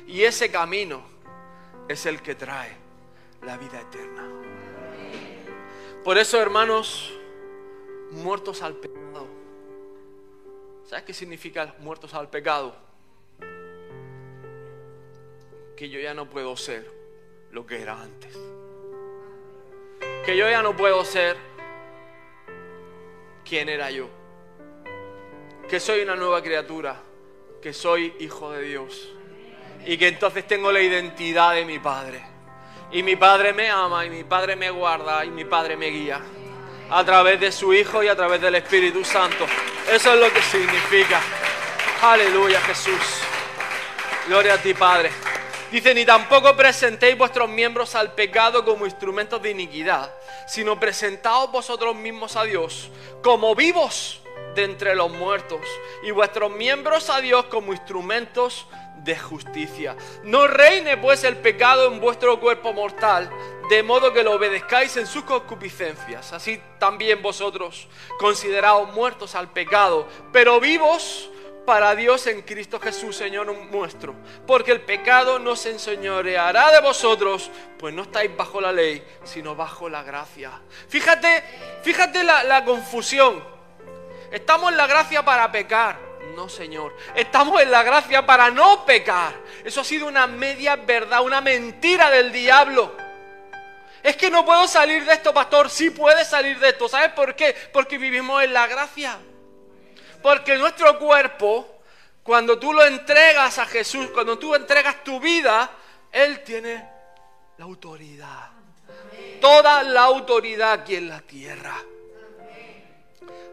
Y 0.06 0.22
ese 0.22 0.50
camino 0.50 1.02
es 1.88 2.06
el 2.06 2.22
que 2.22 2.34
trae 2.34 2.76
la 3.42 3.56
vida 3.56 3.80
eterna. 3.80 4.53
Por 6.04 6.18
eso, 6.18 6.40
hermanos, 6.40 7.12
muertos 8.10 8.62
al 8.62 8.74
pecado. 8.74 9.26
¿Sabes 10.84 11.04
qué 11.04 11.14
significa 11.14 11.74
muertos 11.80 12.12
al 12.14 12.28
pecado? 12.28 12.84
que 15.76 15.88
yo 15.88 16.00
ya 16.00 16.14
no 16.14 16.28
puedo 16.28 16.56
ser 16.56 16.90
lo 17.50 17.66
que 17.66 17.80
era 17.80 18.00
antes. 18.00 18.36
Que 20.24 20.36
yo 20.36 20.48
ya 20.48 20.62
no 20.62 20.76
puedo 20.76 21.04
ser 21.04 21.36
quien 23.44 23.68
era 23.68 23.90
yo. 23.90 24.08
Que 25.68 25.80
soy 25.80 26.02
una 26.02 26.16
nueva 26.16 26.42
criatura. 26.42 27.02
Que 27.60 27.72
soy 27.72 28.14
hijo 28.20 28.52
de 28.52 28.62
Dios. 28.62 29.12
Y 29.86 29.96
que 29.98 30.08
entonces 30.08 30.46
tengo 30.46 30.70
la 30.70 30.80
identidad 30.80 31.54
de 31.54 31.64
mi 31.64 31.78
Padre. 31.78 32.33
Y 32.92 33.02
mi 33.02 33.16
Padre 33.16 33.52
me 33.52 33.68
ama 33.68 34.04
y 34.04 34.10
mi 34.10 34.24
Padre 34.24 34.56
me 34.56 34.70
guarda 34.70 35.24
y 35.24 35.30
mi 35.30 35.44
Padre 35.44 35.76
me 35.76 35.86
guía. 35.86 36.20
A 36.90 37.04
través 37.04 37.40
de 37.40 37.50
su 37.50 37.72
Hijo 37.72 38.02
y 38.02 38.08
a 38.08 38.16
través 38.16 38.40
del 38.40 38.54
Espíritu 38.54 39.04
Santo. 39.04 39.46
Eso 39.90 40.14
es 40.14 40.20
lo 40.20 40.32
que 40.32 40.42
significa. 40.42 41.20
Aleluya 42.02 42.60
Jesús. 42.60 43.22
Gloria 44.28 44.54
a 44.54 44.58
ti 44.58 44.74
Padre. 44.74 45.10
Dice, 45.70 45.92
ni 45.92 46.04
tampoco 46.04 46.54
presentéis 46.54 47.18
vuestros 47.18 47.48
miembros 47.48 47.96
al 47.96 48.12
pecado 48.12 48.64
como 48.64 48.86
instrumentos 48.86 49.42
de 49.42 49.50
iniquidad, 49.50 50.08
sino 50.46 50.78
presentaos 50.78 51.50
vosotros 51.50 51.96
mismos 51.96 52.36
a 52.36 52.44
Dios 52.44 52.90
como 53.24 53.56
vivos 53.56 54.20
de 54.54 54.64
entre 54.64 54.94
los 54.94 55.10
muertos 55.10 55.60
y 56.04 56.12
vuestros 56.12 56.52
miembros 56.52 57.10
a 57.10 57.20
Dios 57.20 57.46
como 57.46 57.72
instrumentos 57.72 58.66
de 59.04 59.16
justicia. 59.18 59.96
No 60.24 60.46
reine 60.46 60.96
pues 60.96 61.22
el 61.24 61.36
pecado 61.36 61.92
en 61.92 62.00
vuestro 62.00 62.40
cuerpo 62.40 62.72
mortal, 62.72 63.30
de 63.68 63.82
modo 63.82 64.12
que 64.12 64.22
lo 64.22 64.32
obedezcáis 64.32 64.96
en 64.96 65.06
sus 65.06 65.24
concupiscencias. 65.24 66.32
Así 66.32 66.60
también 66.78 67.22
vosotros 67.22 67.86
consideraos 68.18 68.92
muertos 68.94 69.34
al 69.34 69.52
pecado, 69.52 70.08
pero 70.32 70.58
vivos 70.58 71.30
para 71.64 71.94
Dios 71.94 72.26
en 72.26 72.42
Cristo 72.42 72.78
Jesús, 72.78 73.16
Señor 73.16 73.46
nuestro. 73.70 74.14
Porque 74.46 74.72
el 74.72 74.82
pecado 74.82 75.38
no 75.38 75.56
se 75.56 75.70
enseñoreará 75.70 76.70
de 76.72 76.80
vosotros, 76.80 77.50
pues 77.78 77.94
no 77.94 78.02
estáis 78.02 78.34
bajo 78.36 78.60
la 78.60 78.72
ley, 78.72 79.02
sino 79.24 79.54
bajo 79.54 79.88
la 79.88 80.02
gracia. 80.02 80.50
Fíjate, 80.88 81.42
fíjate 81.82 82.22
la, 82.24 82.44
la 82.44 82.64
confusión. 82.64 83.42
Estamos 84.30 84.72
en 84.72 84.76
la 84.76 84.86
gracia 84.86 85.24
para 85.24 85.50
pecar. 85.50 86.03
No, 86.34 86.48
Señor. 86.48 86.96
Estamos 87.14 87.60
en 87.62 87.70
la 87.70 87.82
gracia 87.82 88.26
para 88.26 88.50
no 88.50 88.84
pecar. 88.84 89.34
Eso 89.64 89.80
ha 89.80 89.84
sido 89.84 90.06
una 90.06 90.26
media 90.26 90.76
verdad, 90.76 91.22
una 91.22 91.40
mentira 91.40 92.10
del 92.10 92.32
diablo. 92.32 92.96
Es 94.02 94.16
que 94.16 94.30
no 94.30 94.44
puedo 94.44 94.66
salir 94.66 95.04
de 95.04 95.14
esto, 95.14 95.32
pastor. 95.32 95.70
Sí 95.70 95.90
puedes 95.90 96.28
salir 96.28 96.58
de 96.58 96.70
esto. 96.70 96.88
¿Sabes 96.88 97.12
por 97.12 97.34
qué? 97.36 97.54
Porque 97.72 97.98
vivimos 97.98 98.42
en 98.42 98.52
la 98.52 98.66
gracia. 98.66 99.18
Porque 100.22 100.56
nuestro 100.56 100.98
cuerpo, 100.98 101.80
cuando 102.22 102.58
tú 102.58 102.72
lo 102.72 102.84
entregas 102.84 103.58
a 103.58 103.66
Jesús, 103.66 104.10
cuando 104.10 104.38
tú 104.38 104.54
entregas 104.54 105.04
tu 105.04 105.20
vida, 105.20 105.70
Él 106.10 106.42
tiene 106.42 106.86
la 107.58 107.64
autoridad. 107.64 108.50
Toda 109.40 109.82
la 109.82 110.02
autoridad 110.02 110.72
aquí 110.72 110.96
en 110.96 111.08
la 111.08 111.20
tierra. 111.20 111.74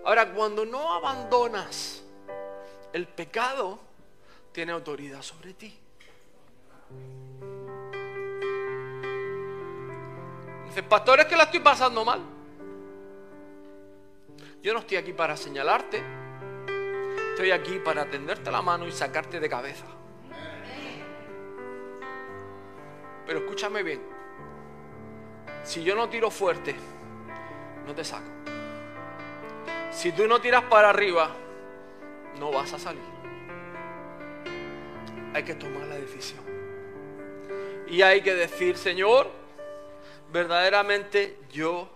Ahora, 0.04 0.32
cuando 0.32 0.66
no 0.66 0.94
abandonas 0.94 2.01
el 2.94 3.08
pecado, 3.08 3.80
tiene 4.52 4.72
autoridad 4.72 5.22
sobre 5.22 5.54
ti. 5.54 5.78
Dice, 10.66 10.84
pastor, 10.84 11.22
es 11.22 11.26
que 11.26 11.36
la 11.36 11.44
estoy 11.44 11.60
pasando 11.60 12.04
mal. 12.06 12.22
Yo 14.62 14.74
no 14.74 14.80
estoy 14.80 14.98
aquí 14.98 15.14
para 15.14 15.36
señalarte. 15.36 16.02
Estoy 17.32 17.52
aquí 17.52 17.80
para 17.80 18.06
tenderte 18.10 18.52
la 18.52 18.62
mano 18.62 18.88
y 18.88 18.92
sacarte 18.92 19.40
de 19.40 19.50
cabeza. 19.50 19.86
Pero 23.26 23.40
escúchame 23.40 23.84
bien. 23.84 24.02
Si 25.64 25.84
yo 25.84 25.96
no 25.96 26.10
tiro 26.10 26.30
fuerte, 26.30 26.76
no 27.86 27.96
te 27.96 28.04
saco. 28.04 28.30
Si 29.92 30.12
tú 30.12 30.28
no 30.28 30.40
tiras 30.40 30.64
para 30.64 30.90
arriba, 30.90 31.30
no 32.40 32.52
vas 32.52 32.74
a 32.74 32.80
salir. 32.80 33.02
Hay 35.34 35.44
que 35.44 35.56
tomar 35.56 35.88
la 35.88 35.96
decisión. 35.96 36.42
Y 37.88 38.02
hay 38.02 38.22
que 38.22 38.34
decir, 38.34 38.78
Señor, 38.78 39.30
verdaderamente 40.32 41.38
yo 41.52 41.90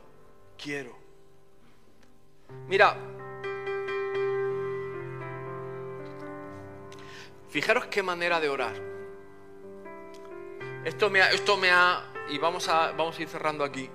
quiero. 0.57 0.95
Mira, 2.67 2.97
Fijaros 7.55 7.85
qué 7.85 8.03
manera 8.03 8.41
de 8.41 8.49
orar. 8.49 8.73
Esto 10.83 11.09
me 11.09 11.21
ha, 11.21 11.31
esto 11.31 11.55
me 11.55 11.71
ha 11.71 12.03
y 12.27 12.37
vamos 12.37 12.67
a, 12.67 12.91
vamos 12.91 13.17
a 13.17 13.21
ir 13.21 13.29
cerrando 13.29 13.63
aquí. 13.63 13.89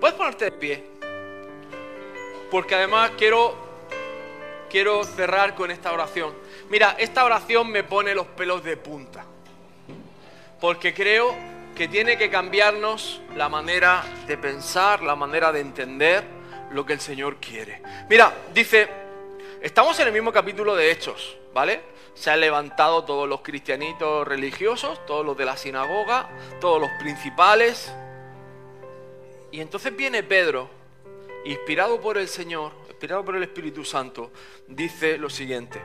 Puedes 0.00 0.16
ponerte 0.16 0.46
de 0.46 0.50
pie. 0.50 0.84
Porque 2.50 2.74
además 2.74 3.12
quiero, 3.16 3.54
quiero 4.70 5.04
cerrar 5.04 5.54
con 5.54 5.70
esta 5.70 5.92
oración. 5.92 6.34
Mira, 6.70 6.96
esta 6.98 7.24
oración 7.24 7.70
me 7.70 7.84
pone 7.84 8.14
los 8.14 8.26
pelos 8.26 8.62
de 8.64 8.76
punta. 8.76 9.24
Porque 10.60 10.92
creo 10.92 11.34
que 11.74 11.88
tiene 11.88 12.18
que 12.18 12.30
cambiarnos 12.30 13.20
la 13.36 13.48
manera 13.48 14.04
de 14.26 14.36
pensar, 14.36 15.02
la 15.02 15.14
manera 15.14 15.52
de 15.52 15.60
entender 15.60 16.24
lo 16.72 16.84
que 16.84 16.92
el 16.92 17.00
Señor 17.00 17.36
quiere. 17.36 17.82
Mira, 18.10 18.32
dice, 18.52 18.88
estamos 19.62 19.98
en 20.00 20.08
el 20.08 20.12
mismo 20.12 20.32
capítulo 20.32 20.74
de 20.74 20.90
Hechos. 20.90 21.38
¿vale? 21.58 21.80
Se 22.14 22.30
han 22.30 22.40
levantado 22.40 23.04
todos 23.04 23.28
los 23.28 23.40
cristianitos 23.40 24.26
religiosos, 24.26 25.04
todos 25.06 25.24
los 25.26 25.36
de 25.36 25.44
la 25.44 25.56
sinagoga, 25.56 26.28
todos 26.60 26.80
los 26.80 26.90
principales. 27.00 27.92
Y 29.50 29.60
entonces 29.60 29.96
viene 29.96 30.22
Pedro, 30.22 30.68
inspirado 31.44 32.00
por 32.00 32.18
el 32.18 32.28
Señor, 32.28 32.72
inspirado 32.98 33.24
por 33.24 33.36
el 33.36 33.44
Espíritu 33.44 33.84
Santo, 33.84 34.32
dice 34.66 35.18
lo 35.18 35.30
siguiente. 35.30 35.80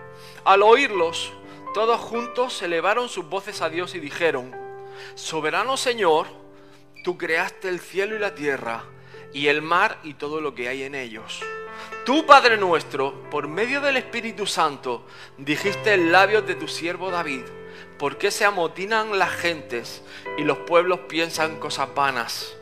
Al 0.46 0.64
oírlos, 0.64 1.32
todos 1.72 2.02
juntos 2.02 2.60
elevaron 2.64 3.08
sus 3.08 3.30
voces 3.30 3.62
a 3.62 3.70
Dios 3.70 3.94
y 3.94 4.00
dijeron, 4.00 4.52
Soberano 5.14 5.78
Señor, 5.78 6.26
tú 7.04 7.16
creaste 7.16 7.70
el 7.70 7.80
cielo 7.80 8.16
y 8.16 8.20
la 8.20 8.34
tierra, 8.34 8.84
y 9.32 9.46
el 9.46 9.62
mar 9.62 10.00
y 10.02 10.16
todo 10.16 10.42
lo 10.42 10.56
que 10.56 10.70
hay 10.70 10.82
en 10.82 10.96
ellos. 10.96 11.44
Tú, 12.04 12.26
Padre 12.26 12.58
nuestro, 12.58 13.30
por 13.30 13.48
medio 13.48 13.80
del 13.80 13.98
Espíritu 13.98 14.48
Santo, 14.48 15.06
dijiste 15.38 15.94
en 15.94 16.12
labios 16.12 16.48
de 16.48 16.56
tu 16.56 16.68
siervo 16.68 17.12
David, 17.12 17.44
¿por 18.00 18.18
qué 18.18 18.32
se 18.32 18.44
amotinan 18.44 19.20
las 19.20 19.34
gentes 19.34 20.02
y 20.40 20.44
los 20.44 20.58
pueblos 20.58 21.02
piensan 21.08 21.60
cosas 21.60 21.94
vanas? 21.94 22.56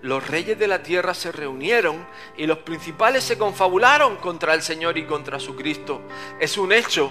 Los 0.00 0.28
reyes 0.28 0.58
de 0.58 0.68
la 0.68 0.82
tierra 0.82 1.12
se 1.12 1.32
reunieron 1.32 2.06
y 2.36 2.46
los 2.46 2.58
principales 2.58 3.24
se 3.24 3.36
confabularon 3.36 4.16
contra 4.16 4.54
el 4.54 4.62
Señor 4.62 4.96
y 4.96 5.06
contra 5.06 5.40
su 5.40 5.56
Cristo. 5.56 6.02
Es 6.38 6.56
un 6.56 6.72
hecho 6.72 7.10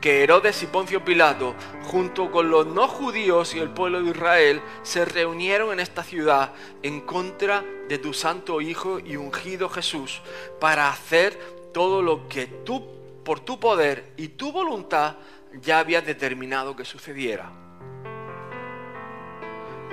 que 0.00 0.22
Herodes 0.22 0.62
y 0.62 0.66
Poncio 0.66 1.02
Pilato, 1.02 1.54
junto 1.84 2.30
con 2.30 2.50
los 2.50 2.66
no 2.66 2.88
judíos 2.88 3.54
y 3.54 3.58
el 3.58 3.70
pueblo 3.70 4.02
de 4.02 4.10
Israel, 4.10 4.60
se 4.82 5.06
reunieron 5.06 5.72
en 5.72 5.80
esta 5.80 6.02
ciudad 6.02 6.52
en 6.82 7.00
contra 7.00 7.64
de 7.88 7.98
tu 7.98 8.12
santo 8.12 8.60
Hijo 8.60 8.98
y 8.98 9.16
ungido 9.16 9.70
Jesús, 9.70 10.20
para 10.60 10.90
hacer 10.90 11.38
todo 11.72 12.02
lo 12.02 12.28
que 12.28 12.46
tú, 12.46 12.84
por 13.24 13.40
tu 13.40 13.58
poder 13.58 14.12
y 14.18 14.28
tu 14.28 14.52
voluntad, 14.52 15.16
ya 15.62 15.78
habías 15.78 16.04
determinado 16.04 16.76
que 16.76 16.84
sucediera. 16.84 17.50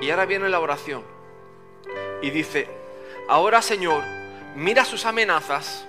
Y 0.01 0.09
ahora 0.09 0.25
viene 0.25 0.49
la 0.49 0.59
oración. 0.59 1.12
Y 2.23 2.31
dice, 2.31 2.67
ahora 3.27 3.61
Señor, 3.61 4.01
mira 4.55 4.85
sus 4.85 5.05
amenazas, 5.05 5.85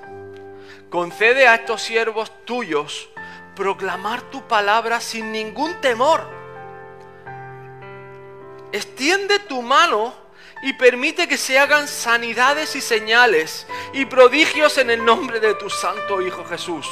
concede 0.91 1.47
a 1.47 1.55
estos 1.55 1.81
siervos 1.81 2.33
tuyos, 2.45 3.09
proclamar 3.55 4.21
tu 4.31 4.47
palabra 4.49 5.01
sin 5.01 5.31
ningún 5.31 5.81
temor. 5.81 6.23
Extiende 8.73 9.39
tu 9.39 9.63
mano 9.63 10.13
y 10.65 10.73
permite 10.73 11.29
que 11.29 11.37
se 11.37 11.57
hagan 11.57 11.87
sanidades 11.87 12.75
y 12.75 12.81
señales 12.81 13.69
y 13.93 14.05
prodigios 14.07 14.77
en 14.79 14.91
el 14.91 15.05
nombre 15.05 15.39
de 15.39 15.55
tu 15.55 15.71
santo 15.71 16.21
Hijo 16.21 16.45
Jesús. 16.45 16.85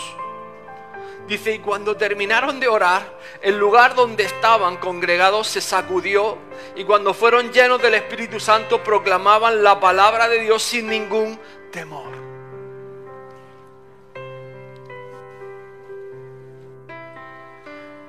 Dice, 1.27 1.55
y 1.55 1.59
cuando 1.61 1.97
terminaron 1.97 2.59
de 2.59 2.69
orar, 2.69 3.19
el 3.41 3.57
lugar 3.57 3.95
donde 3.95 4.25
estaban 4.25 4.77
congregados 4.77 5.47
se 5.47 5.61
sacudió 5.61 6.37
y 6.75 6.85
cuando 6.85 7.15
fueron 7.15 7.53
llenos 7.53 7.81
del 7.81 7.95
Espíritu 7.95 8.41
Santo 8.41 8.83
proclamaban 8.83 9.63
la 9.63 9.79
palabra 9.79 10.29
de 10.29 10.41
Dios 10.41 10.63
sin 10.63 10.89
ningún 10.89 11.39
temor. 11.71 12.13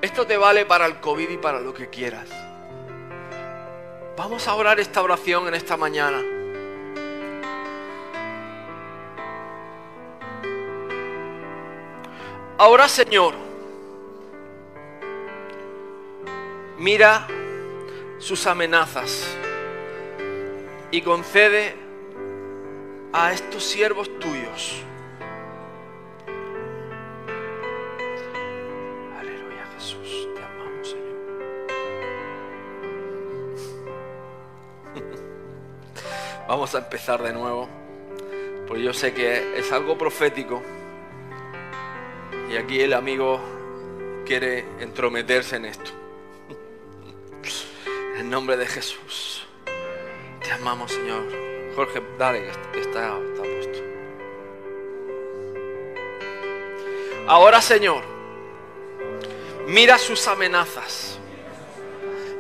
Esto 0.02 0.28
te 0.28 0.36
vale 0.36 0.66
para 0.66 0.86
el 0.86 1.00
COVID 1.00 1.30
y 1.30 1.38
para 1.38 1.62
lo 1.62 1.74
que 1.74 1.90
quieras. 1.90 2.30
Vamos 4.18 4.48
a 4.48 4.56
orar 4.56 4.80
esta 4.80 5.02
oración 5.02 5.48
en 5.48 5.54
esta 5.54 5.78
mañana. 5.78 6.43
Ahora 12.64 12.88
Señor, 12.88 13.34
mira 16.78 17.28
sus 18.20 18.48
amenazas 18.48 19.36
y 20.90 21.02
concede 21.02 21.76
a 23.12 23.34
estos 23.34 23.66
siervos 23.66 24.18
tuyos 24.18 24.82
Vamos 36.48 36.74
a 36.76 36.78
empezar 36.78 37.22
de 37.22 37.34
nuevo, 37.34 37.68
porque 38.66 38.84
yo 38.84 38.94
sé 38.94 39.14
que 39.14 39.60
es 39.60 39.70
algo 39.74 39.98
profético. 39.98 40.62
Y 42.54 42.56
aquí 42.56 42.80
el 42.82 42.94
amigo 42.94 43.40
quiere 44.28 44.60
entrometerse 44.80 45.56
en 45.56 45.66
esto. 45.66 45.90
En 48.16 48.30
nombre 48.30 48.56
de 48.58 48.68
Jesús. 48.68 49.48
Te 50.40 50.52
amamos, 50.52 50.92
Señor. 50.92 51.24
Jorge, 51.76 52.00
dale, 52.20 52.48
está, 52.76 53.18
está 53.18 53.42
puesto. 53.42 53.80
Ahora, 57.26 57.60
Señor, 57.60 58.04
mira 59.66 59.98
sus 59.98 60.28
amenazas 60.28 61.18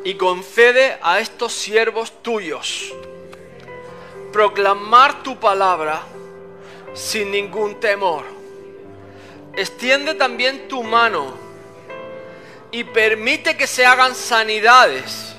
y 0.03 0.13
concede 0.13 0.99
a 1.01 1.21
estos 1.21 1.53
siervos 1.53 2.21
tuyos 2.21 2.93
proclamar 4.31 5.23
tu 5.23 5.39
palabra 5.39 6.03
sin 6.93 7.31
ningún 7.31 7.79
temor. 7.79 8.42
Extiende 9.55 10.15
también 10.15 10.67
tu 10.67 10.83
mano 10.83 11.37
y 12.71 12.83
permite 12.83 13.55
que 13.55 13.67
se 13.67 13.85
hagan 13.85 14.15
sanidades 14.15 15.35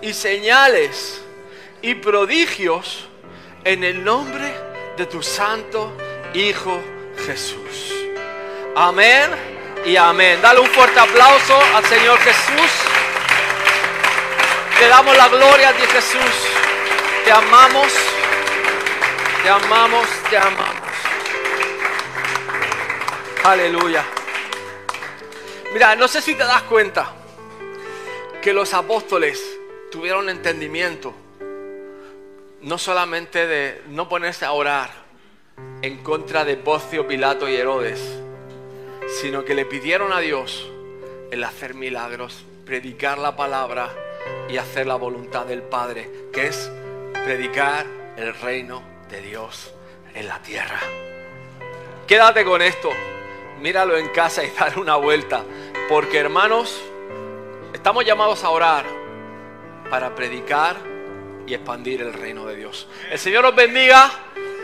y 0.00 0.14
señales 0.14 1.20
y 1.82 1.94
prodigios 1.96 3.08
en 3.64 3.84
el 3.84 4.02
nombre 4.02 4.54
de 4.96 5.04
tu 5.06 5.22
santo 5.22 5.92
Hijo 6.32 6.82
Jesús. 7.26 7.94
Amén 8.74 9.30
y 9.84 9.96
amén. 9.96 10.40
Dale 10.40 10.60
un 10.60 10.68
fuerte 10.68 10.98
aplauso 10.98 11.58
al 11.74 11.84
Señor 11.84 12.18
Jesús. 12.18 12.70
Te 14.78 14.88
damos 14.88 15.16
la 15.16 15.28
gloria 15.28 15.70
a 15.70 15.72
ti 15.72 15.82
Jesús. 15.82 16.34
Te 17.24 17.32
amamos, 17.32 17.92
te 19.42 19.48
amamos, 19.48 20.06
te 20.30 20.36
amamos. 20.36 20.75
Aleluya. 23.46 24.04
Mira, 25.72 25.94
no 25.94 26.08
sé 26.08 26.20
si 26.20 26.34
te 26.34 26.42
das 26.42 26.62
cuenta 26.62 27.12
que 28.42 28.52
los 28.52 28.74
apóstoles 28.74 29.40
tuvieron 29.92 30.28
entendimiento, 30.28 31.14
no 32.62 32.76
solamente 32.76 33.46
de 33.46 33.82
no 33.86 34.08
ponerse 34.08 34.46
a 34.46 34.50
orar 34.50 34.90
en 35.80 36.02
contra 36.02 36.44
de 36.44 36.56
Pocio, 36.56 37.06
Pilato 37.06 37.48
y 37.48 37.54
Herodes, 37.54 38.00
sino 39.20 39.44
que 39.44 39.54
le 39.54 39.64
pidieron 39.64 40.12
a 40.12 40.18
Dios 40.18 40.68
el 41.30 41.44
hacer 41.44 41.74
milagros, 41.74 42.44
predicar 42.64 43.16
la 43.16 43.36
palabra 43.36 43.94
y 44.48 44.56
hacer 44.56 44.88
la 44.88 44.96
voluntad 44.96 45.46
del 45.46 45.62
Padre, 45.62 46.10
que 46.32 46.48
es 46.48 46.68
predicar 47.24 47.86
el 48.16 48.34
reino 48.34 48.82
de 49.08 49.22
Dios 49.22 49.72
en 50.16 50.26
la 50.26 50.42
tierra. 50.42 50.80
Quédate 52.08 52.44
con 52.44 52.60
esto, 52.60 52.90
míralo 53.60 53.96
en 53.96 54.08
casa 54.08 54.44
y 54.44 54.50
dale 54.58 54.80
una 54.80 54.96
vuelta, 54.96 55.44
porque 55.88 56.18
hermanos, 56.18 56.80
estamos 57.72 58.04
llamados 58.04 58.44
a 58.44 58.50
orar 58.50 58.84
para 59.90 60.14
predicar 60.14 60.76
y 61.46 61.54
expandir 61.54 62.02
el 62.02 62.12
reino 62.12 62.46
de 62.46 62.56
Dios. 62.56 62.88
El 63.10 63.18
Señor 63.18 63.44
os 63.44 63.54
bendiga, 63.54 64.10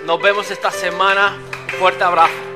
nos 0.05 0.21
vemos 0.21 0.51
esta 0.51 0.71
semana, 0.71 1.39
fuerte 1.79 2.03
abrazo. 2.03 2.52